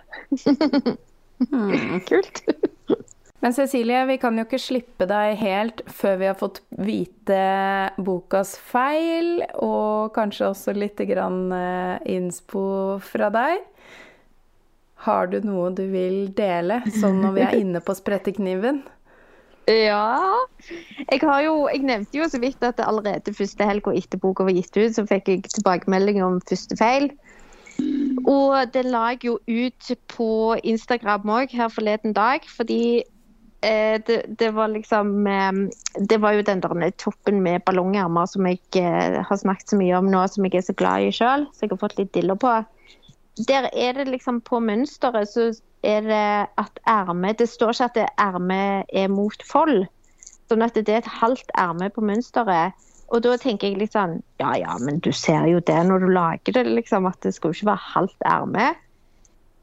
[1.51, 2.43] mm, kult.
[3.39, 7.39] Men Cecilie, vi kan jo ikke slippe deg helt før vi har fått vite
[8.03, 13.63] bokas feil, og kanskje også litt grann eh, innspo fra deg.
[15.05, 18.81] Har du noe du vil dele, sånn når vi er inne på sprettekniven?
[19.69, 20.17] Ja.
[21.05, 24.57] Jeg, har jo, jeg nevnte jo så vidt at allerede første helga etter boka var
[24.57, 27.11] gitt ut, så fikk jeg tilbakemelding om første feil.
[28.27, 30.29] Og det la jeg jo ut på
[30.67, 33.05] Instagram òg her forleden dag, fordi
[33.61, 35.51] Eh, det, det, var liksom eh,
[36.09, 39.97] Det var jo den der toppen med ballongermer som jeg eh, har snakket så mye
[39.97, 42.39] om nå, som jeg er så glad i sjøl, så jeg har fått litt diller
[42.39, 42.53] på.
[43.47, 45.49] Der er det liksom på mønsteret så
[45.83, 49.85] er det at ermet Det står ikke at ermet er mot fold,
[50.47, 52.75] sånn at det er et halvt erme på mønsteret.
[53.09, 56.11] Og da tenker jeg litt sånn Ja ja, men du ser jo det når du
[56.13, 57.09] lager det, liksom.
[57.09, 58.71] At det skulle ikke være halvt erme.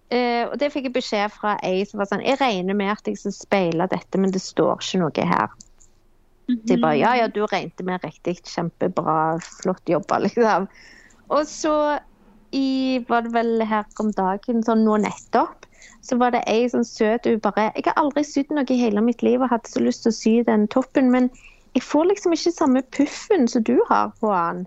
[0.06, 3.08] Uh, og det fikk jeg beskjed fra ei som var sånn Jeg regner med at
[3.10, 5.54] jeg skal speile dette, men det står ikke noe her.
[6.46, 8.38] Så jeg bare Ja, ja, du regnet med riktig.
[8.46, 9.40] Kjempebra.
[9.62, 10.68] Flott jobba, liksom.
[11.34, 11.74] Og så
[12.54, 15.66] i, var det vel her om dagen, sånn nå nettopp,
[16.06, 19.02] så var det ei sånn søt hun bare Jeg har aldri sydd noe i hele
[19.02, 21.28] mitt liv og hadde så lyst til å sy den toppen, men
[21.74, 24.62] jeg får liksom ikke samme puffen som du har på den.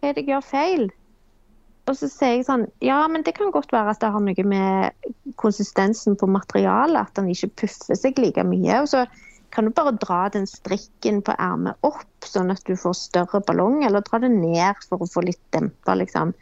[0.00, 0.90] Hva er det jeg gjør feil?
[1.88, 4.44] Og så sier jeg sånn Ja, men det kan godt være at det har noe
[4.46, 5.10] med
[5.40, 8.82] konsistensen på materialet, at den ikke puffer seg like mye.
[8.82, 9.06] Og så
[9.54, 13.80] kan du bare dra den strikken på ermet opp, sånn at du får større ballong,
[13.86, 16.34] eller dra det ned for å få litt dempa, liksom.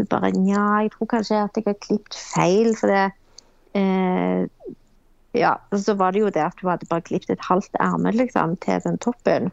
[0.00, 3.06] Du bare Nja, jeg tror kanskje at jeg har klippet feil, for det
[3.78, 4.48] eh,
[5.36, 8.10] Ja, og så var det jo det at du hadde bare klippet et halvt erme,
[8.16, 9.52] liksom, til den toppen.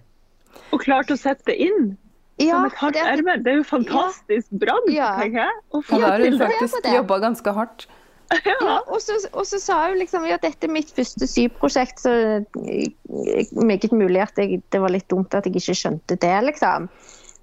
[0.74, 1.94] Og klart å sette inn?
[2.38, 3.38] Ja, som et hardt erme.
[3.42, 5.14] Det er jo fantastisk bra, ja.
[5.18, 5.62] tenker jeg.
[5.74, 7.88] Da har hun faktisk jobba ganske hardt.
[8.28, 8.58] Ja.
[8.60, 12.12] ja og, så, og, så, sa hun liksom ja, dette er mitt første syprosjekt, så
[13.56, 16.90] meget mulig at jeg, det var litt dumt at jeg ikke skjønte det, liksom.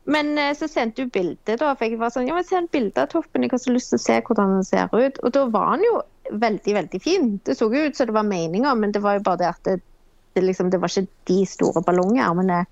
[0.04, 1.72] Men eh, så sendte hun bilde, da.
[1.72, 3.94] For jeg var sånn ja, men se en bilde av toppen, jeg har så lyst
[3.94, 5.20] til å se hvordan den ser ut.
[5.24, 5.96] Og da var den jo
[6.44, 7.34] veldig, veldig fin.
[7.48, 9.62] Det så jo ut som det var meninga, men det var jo bare det at
[9.68, 9.78] det,
[10.36, 12.64] det, liksom, det var ikke de store ballongermene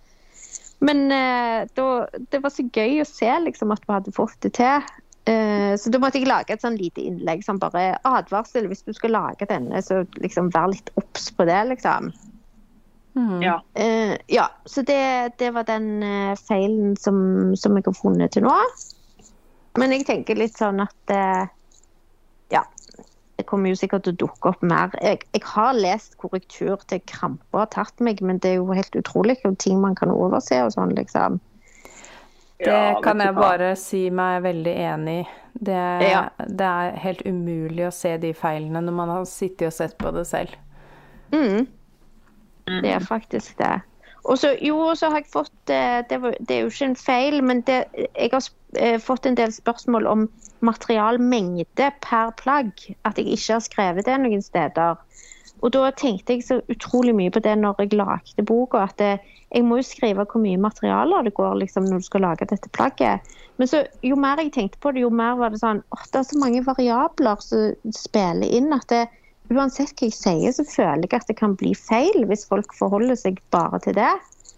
[0.83, 1.87] men eh, da,
[2.33, 4.91] det var så gøy å se liksom, at vi hadde fått det til.
[5.31, 8.67] Eh, så da måtte jeg lage et sånn lite innlegg som bare advarsel.
[8.71, 12.11] Hvis du skal lage denne, så liksom vær litt obs på det, liksom.
[13.15, 13.39] Mm.
[13.45, 13.61] Ja.
[13.79, 14.49] Eh, ja.
[14.65, 18.57] Så det, det, var den eh, feilen som, som, jeg har funnet til nå.
[19.79, 21.45] Men jeg tenker litt sånn at eh,
[23.43, 24.93] det kommer jo sikkert til å dukke opp mer.
[25.03, 28.95] Jeg, jeg har lest korrektur til kramper har tatt meg, men det er jo helt
[28.99, 31.41] utrolig hvor ting man kan overse og sånn, liksom.
[32.63, 35.31] Det kan jeg bare si meg veldig enig i.
[35.53, 36.23] Det, ja.
[36.39, 40.13] det, er helt umulig å se de feilene når man har sittet og sett på
[40.15, 40.55] det selv.
[41.35, 41.67] Mm.
[42.71, 43.75] Det er faktisk det.
[44.23, 46.97] Og så, jo, så har jeg fått eh, det, var, det, er jo ikke en
[46.97, 48.47] feil, men det, jeg har
[48.79, 50.27] eh, fått en del spørsmål om
[50.65, 52.73] materialmengde per plagg.
[53.09, 55.01] At jeg ikke har skrevet det noen steder.
[55.63, 58.83] Og da tenkte jeg så utrolig mye på det når jeg lagde boka.
[58.89, 59.13] At det,
[59.55, 62.71] jeg må jo skrive hvor mye materialer det går liksom, når du skal lage dette
[62.75, 63.35] plagget.
[63.61, 66.23] Men så, jo mer jeg tenkte på det, jo mer var det sånn åh, det
[66.23, 68.73] er så mange variabler som spiller inn.
[68.75, 69.05] at det
[69.53, 73.19] uansett hva jeg sier, så føler jeg at det kan bli feil hvis folk forholder
[73.19, 74.13] seg bare til det.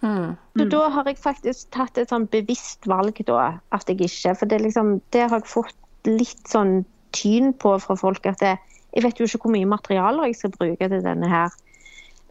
[0.05, 0.35] Mm.
[0.59, 4.51] Så da har jeg faktisk tatt et sånn bevisst valg, da, at jeg ikke For
[4.51, 6.83] det, liksom, det har jeg fått litt sånn
[7.17, 8.57] tyn på fra folk at det,
[8.93, 11.55] jeg vet jo ikke hvor mye materialer jeg skal bruke til denne her.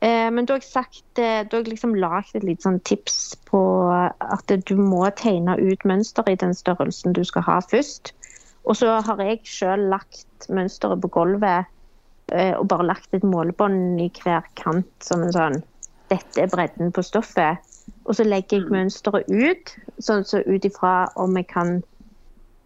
[0.03, 3.33] Eh, men da har jeg sagt, da har jeg liksom lagd et lite sånn tips
[3.49, 8.13] på at du må tegne ut mønster i den størrelsen du skal ha først.
[8.69, 11.65] Og så har jeg sjøl lagt mønsteret på gulvet
[12.31, 15.63] eh, og bare lagt et målebånd i hver kant som en sånn
[16.13, 17.63] Dette er bredden på stoffet.
[18.05, 21.81] Og så legger jeg mønsteret ut, sånn så ut ifra om jeg kan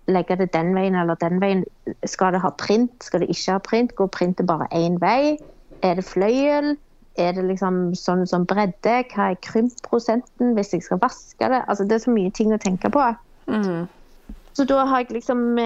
[0.07, 1.63] legge det den veien eller den veien.
[2.07, 3.95] Skal det ha print, skal det ikke ha print?
[3.97, 5.37] Går printet bare én vei?
[5.85, 6.75] Er det fløyel?
[7.17, 8.99] Er det liksom sånn som bredde?
[9.13, 11.63] Hva er krympprosenten hvis jeg skal vaske det?
[11.65, 13.05] Altså, det er så mye ting å tenke på.
[13.49, 13.87] Mm.
[14.57, 15.59] Så da har jeg liksom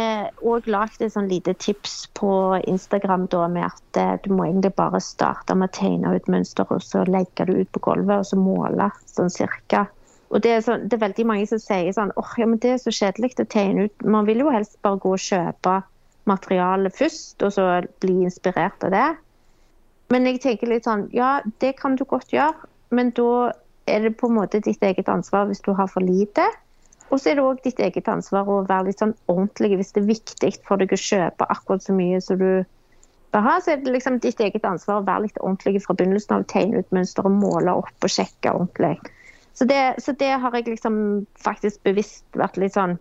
[0.51, 2.31] òg lagd et sånn lite tips på
[2.67, 6.67] Instagram da, med at eh, du må egentlig bare starte med å tegne ut mønster,
[6.67, 9.85] og så legge det ut på gulvet og så måle sånn cirka.
[10.27, 12.73] Og det er, sånn, det er veldig mange som sier sånn åh, ja, men det
[12.73, 14.03] er så kjedelig å tegne ut.
[14.03, 15.77] Man vil jo helst bare gå og kjøpe
[16.27, 17.67] materialet først, og så
[18.03, 19.07] bli inspirert av det.
[20.11, 23.53] Men jeg tenker litt sånn, ja, det kan du godt gjøre, men da
[23.87, 26.43] er det på en måte ditt eget ansvar hvis du har for lite.
[27.11, 30.01] Og så er det òg ditt eget ansvar å være litt sånn ordentlig hvis det
[30.01, 32.63] er viktig for deg å kjøpe akkurat så mye som du
[33.33, 33.55] bør ha.
[33.59, 36.45] Så er det liksom ditt eget ansvar å være litt ordentlig fra begynnelsen av.
[36.51, 38.95] Tegne ut mønster og måle opp og sjekke ordentlig.
[39.53, 40.97] Så det, så det har jeg liksom
[41.43, 42.95] faktisk bevisst vært litt sånn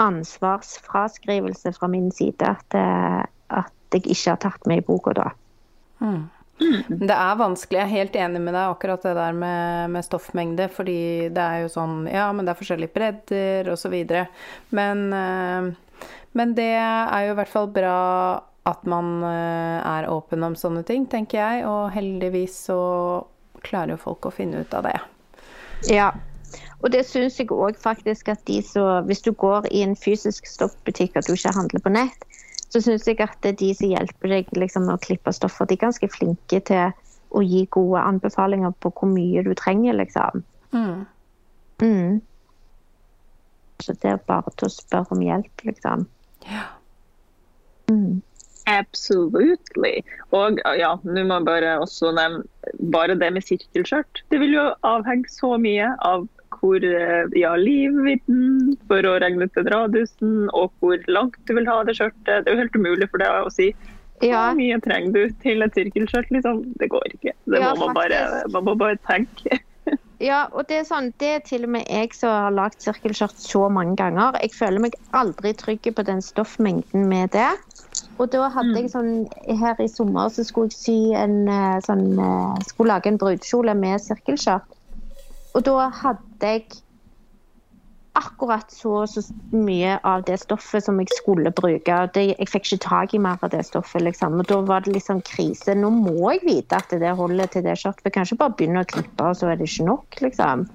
[0.00, 2.54] ansvarsfraskrivelse fra min side.
[2.56, 3.22] At, eh,
[3.52, 5.30] at jeg ikke har tatt med i boka da.
[6.00, 6.24] Mm.
[6.58, 7.78] Det er vanskelig.
[7.78, 10.68] Jeg er helt enig med deg akkurat det der med, med, stoffmengde.
[10.74, 11.00] Fordi
[11.34, 13.96] det er jo sånn Ja, men det er forskjellige bredder osv.
[14.74, 17.98] Men, eh, men det er jo i hvert fall bra
[18.68, 21.66] at man eh, er åpen om sånne ting, tenker jeg.
[21.68, 22.80] Og heldigvis så
[23.64, 24.98] klarer jo folk å finne ut av det.
[25.88, 26.12] Ja.
[26.82, 30.46] Og det syns jeg òg faktisk at de som Hvis du går i en fysisk
[30.46, 32.28] stoffbutikk og du ikke handler på nett,
[32.68, 35.86] så syns jeg at de som hjelper deg liksom, med å klippe stoffer, de er
[35.86, 36.92] ganske flinke til
[37.36, 40.44] å gi gode anbefalinger på hvor mye du trenger, liksom.
[40.72, 41.04] Mm.
[41.82, 42.20] Mm.
[43.80, 46.08] Så det er bare til å spørre om hjelp, liksom.
[46.48, 46.64] Ja.
[47.88, 48.20] Mm.
[48.68, 50.02] Absolutely.
[50.36, 52.44] Og ja, nå må jeg bare også nevne
[52.92, 54.24] bare det med sirkelskjørt.
[54.28, 56.26] Det vil jo avhenge så mye av
[56.60, 56.84] hvor
[57.38, 61.96] ja, livvidden for å regne ut den radiusen, og hvor langt du vil ha det
[61.98, 62.44] skjørtet.
[62.44, 63.70] Det er jo helt umulig for deg å si.
[64.24, 64.48] Ja.
[64.48, 66.30] Hvor mye trenger du til et sirkelskjørt?
[66.34, 66.62] Liksom?
[66.80, 67.34] Det går ikke.
[67.46, 68.20] Det Ja, må man bare,
[68.52, 69.60] man må bare tenke.
[70.18, 73.38] Ja, og det er sånn, det er til og med jeg som har lagd sirkelskjørt
[73.38, 74.34] så mange ganger.
[74.42, 77.52] Jeg føler meg aldri trygg på den stoffmengden med det.
[78.18, 79.12] Og da hadde jeg sånn
[79.60, 83.74] Her i sommer så skulle jeg sy en eh, sånn eh, Skulle lage en brudekjole
[83.78, 84.66] med sirkelskjørt.
[85.56, 86.66] Og da hadde jeg
[88.18, 89.22] akkurat så så
[89.54, 91.98] mye av det stoffet som jeg skulle bruke.
[92.14, 94.40] Det, jeg fikk ikke tak i mer av det stoffet, liksom.
[94.42, 95.76] Og da var det liksom krise.
[95.78, 98.08] Nå må jeg vite at det holder til det skjørtet.
[98.08, 100.66] Jeg kan ikke bare begynne å klippe, og så er det ikke nok, liksom.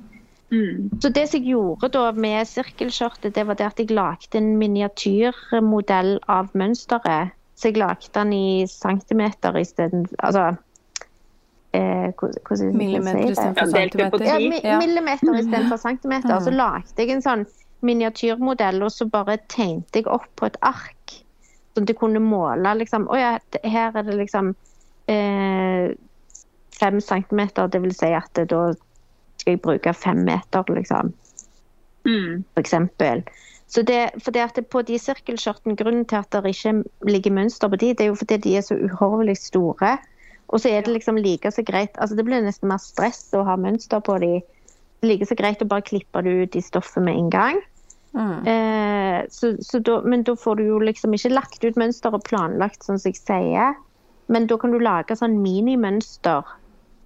[0.53, 0.89] Mm.
[1.01, 6.19] Så det jeg gjorde da med sirkelskjørtet, det var det at jeg lagde en miniatyrmodell
[6.29, 7.33] av mønsteret.
[7.57, 10.55] Så jeg lagde den i centimeter isteden Altså
[11.73, 14.25] eh, hvordan, hvordan Millimeter istedenfor centimeter.
[14.25, 14.77] Ja, mi Ja.
[14.79, 16.39] millimeter istedenfor centimeter.
[16.39, 17.45] Så lagde jeg en sånn
[17.83, 21.17] miniatyrmodell, og så bare tegnte jeg opp på et ark.
[21.75, 23.31] Sånn at jeg kunne måle liksom Å ja,
[23.63, 24.53] her er det liksom
[25.07, 25.93] eh,
[26.79, 27.67] fem centimeter.
[27.67, 28.73] Det vil si at det, da
[29.37, 31.13] skal jeg bruke fem meter, liksom
[32.05, 32.43] Mm.
[32.53, 33.23] for eksempel.
[33.67, 37.31] Så det, for det at det på de sirkelskjørtene, Grunnen til at det ikke ligger
[37.31, 39.97] mønster på de, det er jo fordi de er så uhorvelig store.
[40.53, 43.43] Og så er det liksom like så greit altså Det blir nesten mer stress å
[43.47, 44.35] ha mønster på de.
[45.01, 47.61] Det er like så greit å bare klippe det ut i stoffet med en gang.
[48.13, 48.45] Mm.
[48.47, 52.23] Eh, så, så da, men da får du jo liksom ikke lagt ut mønster og
[52.27, 53.73] planlagt, sånn som jeg sier.
[54.31, 56.45] Men da kan du lage sånn minimønster,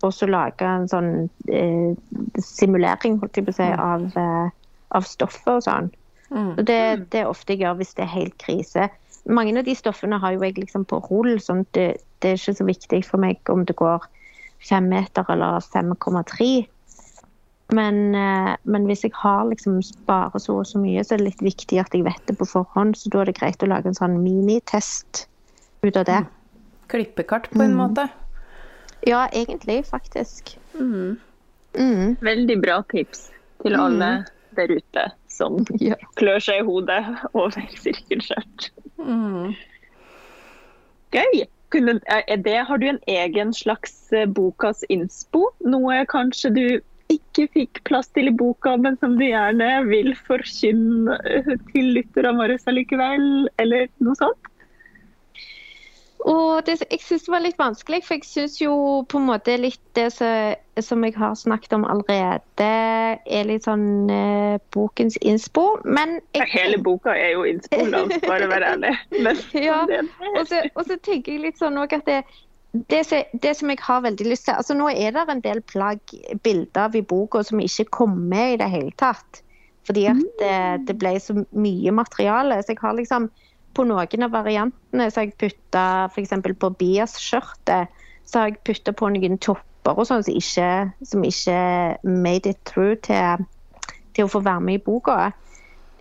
[0.05, 1.11] og så lage en sånn
[1.49, 1.95] eh,
[2.43, 4.51] simulering, holdt jeg på å si, av, eh,
[4.99, 5.89] av stoffet og sånn.
[6.29, 6.53] Mm.
[6.57, 6.79] Og det,
[7.11, 8.89] det er ofte jeg gjør hvis det er helt krise.
[9.27, 12.57] Mange av de stoffene har jo jeg liksom på rull, sånn det, det er ikke
[12.59, 14.05] så viktig for meg om det går
[14.63, 16.67] fem meter eller 5,3.
[17.75, 21.27] Men, eh, men hvis jeg har liksom bare så og så mye, så er det
[21.33, 22.95] litt viktig at jeg vet det på forhånd.
[22.95, 25.25] Så da er det greit å lage en sånn minitest
[25.83, 26.21] ut av det.
[26.87, 27.81] Klippekart på en Mm.
[27.81, 28.07] måte.
[29.05, 30.57] Ja, egentlig, faktisk.
[30.79, 31.19] Mm.
[31.75, 32.15] Mm.
[32.21, 33.29] Veldig bra tips
[33.61, 34.25] til alle
[34.55, 35.97] der ute som Ja.
[36.19, 37.01] klør seg i hodet
[37.33, 38.71] over sirkelskjørt.
[38.97, 39.53] Mm.
[41.15, 41.45] Gøy!
[41.69, 45.49] Kunne, er det, har du en egen slags eh, bokas innspo?
[45.67, 46.63] Noe kanskje du
[47.11, 51.17] ikke fikk plass til i boka, men som du gjerne vil forkynne
[51.73, 54.51] til lytterne våre likevel, eller noe sånt?
[56.27, 58.71] Og det, jeg syns det var litt vanskelig, for jeg syns jo
[59.07, 62.67] på en måte litt det som, som jeg har snakket om allerede,
[63.37, 65.63] er litt sånn eh, bokens innspo.
[65.87, 69.23] Men jeg, Hele boka er jo innspo, la oss bare være ærlige.
[69.23, 69.79] Men Ja,
[70.33, 72.19] og så, og så tenker jeg litt sånn òg at det,
[72.91, 75.63] det, som- det som jeg har veldig lyst til altså Nå er det en del
[75.71, 76.03] plagg,
[76.43, 79.43] bilder av i boka som ikke kom med i det hele tatt.
[79.87, 80.55] Fordi at det,
[80.89, 82.59] det ble så mye materiale.
[82.67, 83.29] Så jeg har liksom
[83.77, 86.35] på noen av variantene så har jeg putta f.eks.
[86.59, 87.93] på Bias-skjørtet
[88.27, 90.69] så har jeg putta på noen topper og sånn som ikke,
[91.07, 91.59] som ikke
[92.03, 93.45] made it through til,
[94.17, 95.29] til å få være med i boka.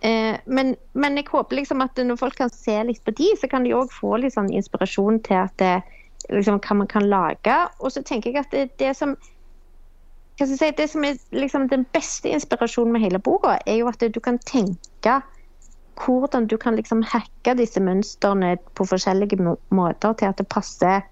[0.05, 3.49] Eh, men, men jeg håper liksom at når folk kan se litt på de, så
[3.49, 5.77] kan de òg få litt sånn inspirasjon til at det,
[6.27, 7.57] liksom, hva man kan lage.
[7.79, 9.15] Og så tenker jeg at det, det som
[10.37, 13.79] hva skal jeg si, det som er liksom den beste inspirasjonen med hele boka, er
[13.79, 15.15] jo at du kan tenke
[15.97, 19.39] hvordan du kan liksom hacke disse mønstrene på forskjellige
[19.73, 21.05] måter til at det passer,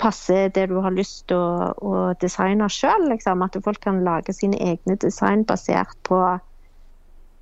[0.00, 3.08] passer det du har lyst til å, å designe sjøl.
[3.12, 3.44] Liksom.
[3.44, 6.20] At folk kan lage sine egne design basert på,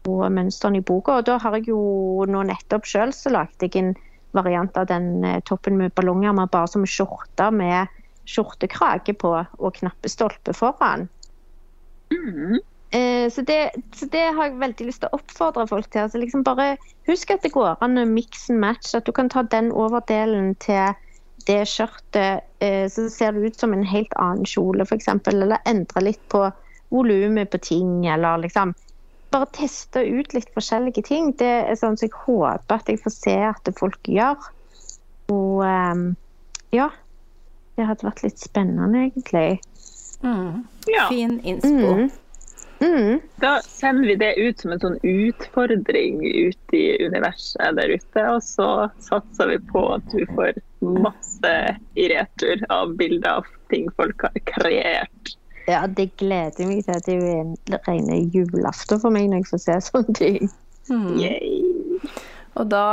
[0.07, 1.21] på mønstrene i boka.
[1.21, 1.81] Og da har jeg jo
[2.29, 3.95] nå nettopp sjøl så lagde jeg en
[4.37, 7.89] variant av den eh, toppen med ballongermer bare som skjorte med
[8.29, 11.09] skjortekrage på og knappestolpe foran.
[12.13, 12.59] mm,
[12.91, 16.07] Eh, så, det, så det har jeg veldig lyst til å oppfordre folk til.
[16.07, 16.77] Altså liksom bare
[17.09, 18.95] Husk at det går an å mix and match.
[18.97, 20.97] At du kan ta den overdelen til
[21.49, 25.09] det skjørtet, eh, så ser det ut som en helt annen kjole f.eks.
[25.31, 26.43] Eller endre litt på
[26.93, 28.75] volumet på ting, eller liksom
[29.29, 31.35] Bare teste ut litt forskjellige ting.
[31.37, 34.47] Det er sånn som jeg håper at jeg får se at folk gjør.
[35.35, 36.01] Og eh,
[36.77, 36.89] ja.
[37.77, 39.61] Det hadde vært litt spennende, egentlig.
[40.25, 40.65] Mm.
[40.89, 41.05] ja.
[41.13, 41.93] Fin innspo.
[41.93, 42.09] Mm.
[42.81, 43.21] Mm.
[43.43, 48.25] Da sender vi det ut som en sånn utfordring ut i universet der ute.
[48.31, 48.69] Og så
[49.03, 51.55] satser vi på at du får masse
[51.99, 55.35] i retur av bilder av ting folk har kreert.
[55.69, 56.97] Ja, det gleder meg til.
[56.97, 57.57] at Det er en
[57.87, 60.51] rene julaften for meg når jeg får se sånne ting.
[60.89, 61.19] Mm.
[62.59, 62.87] Og da,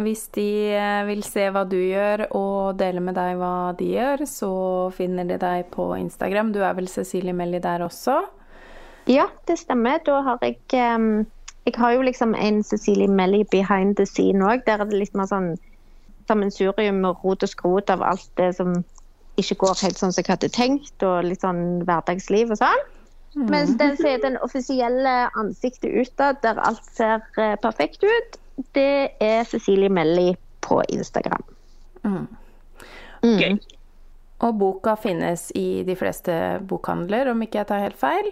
[0.00, 4.24] hvis de eh, vil se hva du gjør og dele med deg hva de gjør,
[4.26, 4.54] så
[4.96, 6.50] finner de deg på Instagram.
[6.54, 8.22] Du er vel Cecilie Melli der også?
[9.10, 10.00] Ja, det stemmer.
[10.06, 10.58] Da har jeg
[11.64, 14.64] Jeg har jo liksom en Cecilie Melly behind the scene òg.
[14.66, 15.54] Der er det litt mer sånn
[16.28, 18.84] sammensurium og rot og skrot av alt det som
[19.40, 22.84] ikke går helt sånn som jeg hadde tenkt, og litt sånn hverdagsliv og sånn.
[23.50, 28.38] Mens den som er den offisielle ansiktet utad, der alt ser eh, perfekt ut,
[28.78, 31.42] det er Cecilie Melly på Instagram.
[32.04, 32.28] Mm.
[33.24, 33.38] Mm.
[33.40, 33.56] Gøy.
[34.46, 38.30] Og boka finnes i de fleste bokhandler, om ikke jeg tar helt feil.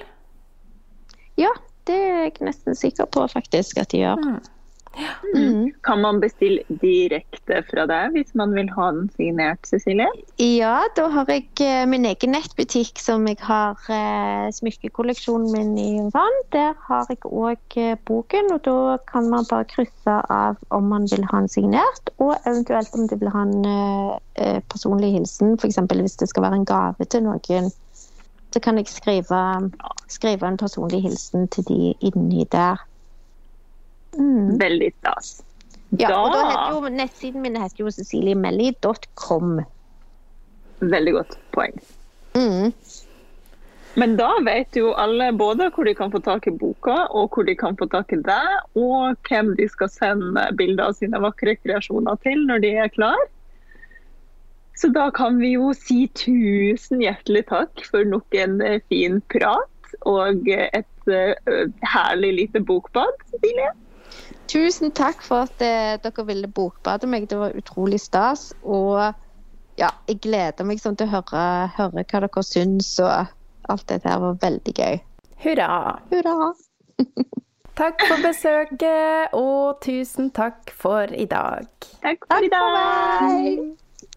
[1.40, 1.52] Ja,
[1.88, 4.20] det er jeg nesten sikker på faktisk at de gjør.
[4.20, 4.40] Mm.
[5.34, 5.72] Mm.
[5.80, 10.08] Kan man bestille direkte fra deg hvis man vil ha den signert, Cecilie?
[10.42, 15.90] Ja, da har jeg eh, min egen nettbutikk som jeg har eh, smykkekolleksjonen min i.
[16.12, 16.38] sånn.
[16.52, 21.08] Der har jeg òg eh, boken, og da kan man bare krysse av om man
[21.10, 23.70] vil ha den signert, og eventuelt om de vil ha en
[24.36, 25.80] eh, personlig hilsen, f.eks.
[25.88, 27.72] hvis det skal være en gave til noen.
[28.52, 29.42] Så kan jeg skrive,
[30.12, 32.82] skrive en personlig hilsen til de inni der.
[34.18, 34.60] Mm.
[34.60, 35.40] Veldig stas.
[36.00, 39.58] Ja, og da heter jo nettsiden min heter jo ceciliemelly.com.
[40.80, 41.80] Veldig godt poeng.
[42.34, 42.72] Mm.
[44.00, 47.44] Men da vet jo alle både hvor de kan få tak i boka, og hvor
[47.44, 51.58] de kan få tak i deg, og hvem de skal sende bilder av sine vakre
[51.60, 53.20] kreasjoner til når de er klar.
[54.78, 59.96] Så da kan vi jo si tusen hjertelig takk for nok en eh, fin prat
[60.08, 63.72] og et eh, herlig lite bokbad, Cecilie.
[64.50, 67.28] Tusen takk for at eh, dere ville bokbade meg.
[67.28, 68.50] Det var utrolig stas.
[68.64, 68.98] Og
[69.80, 71.44] ja, jeg gleder meg sånn til å høre,
[71.76, 73.32] høre hva dere syns, og
[73.72, 75.00] alt dette her var veldig gøy.
[75.44, 76.00] Hurra!
[76.12, 76.52] Hurra!
[77.78, 81.64] Takk for besøket, og tusen takk for i dag.
[82.04, 83.80] Takk for i dag.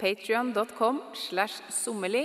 [0.00, 2.24] Patrion.com slash sommerli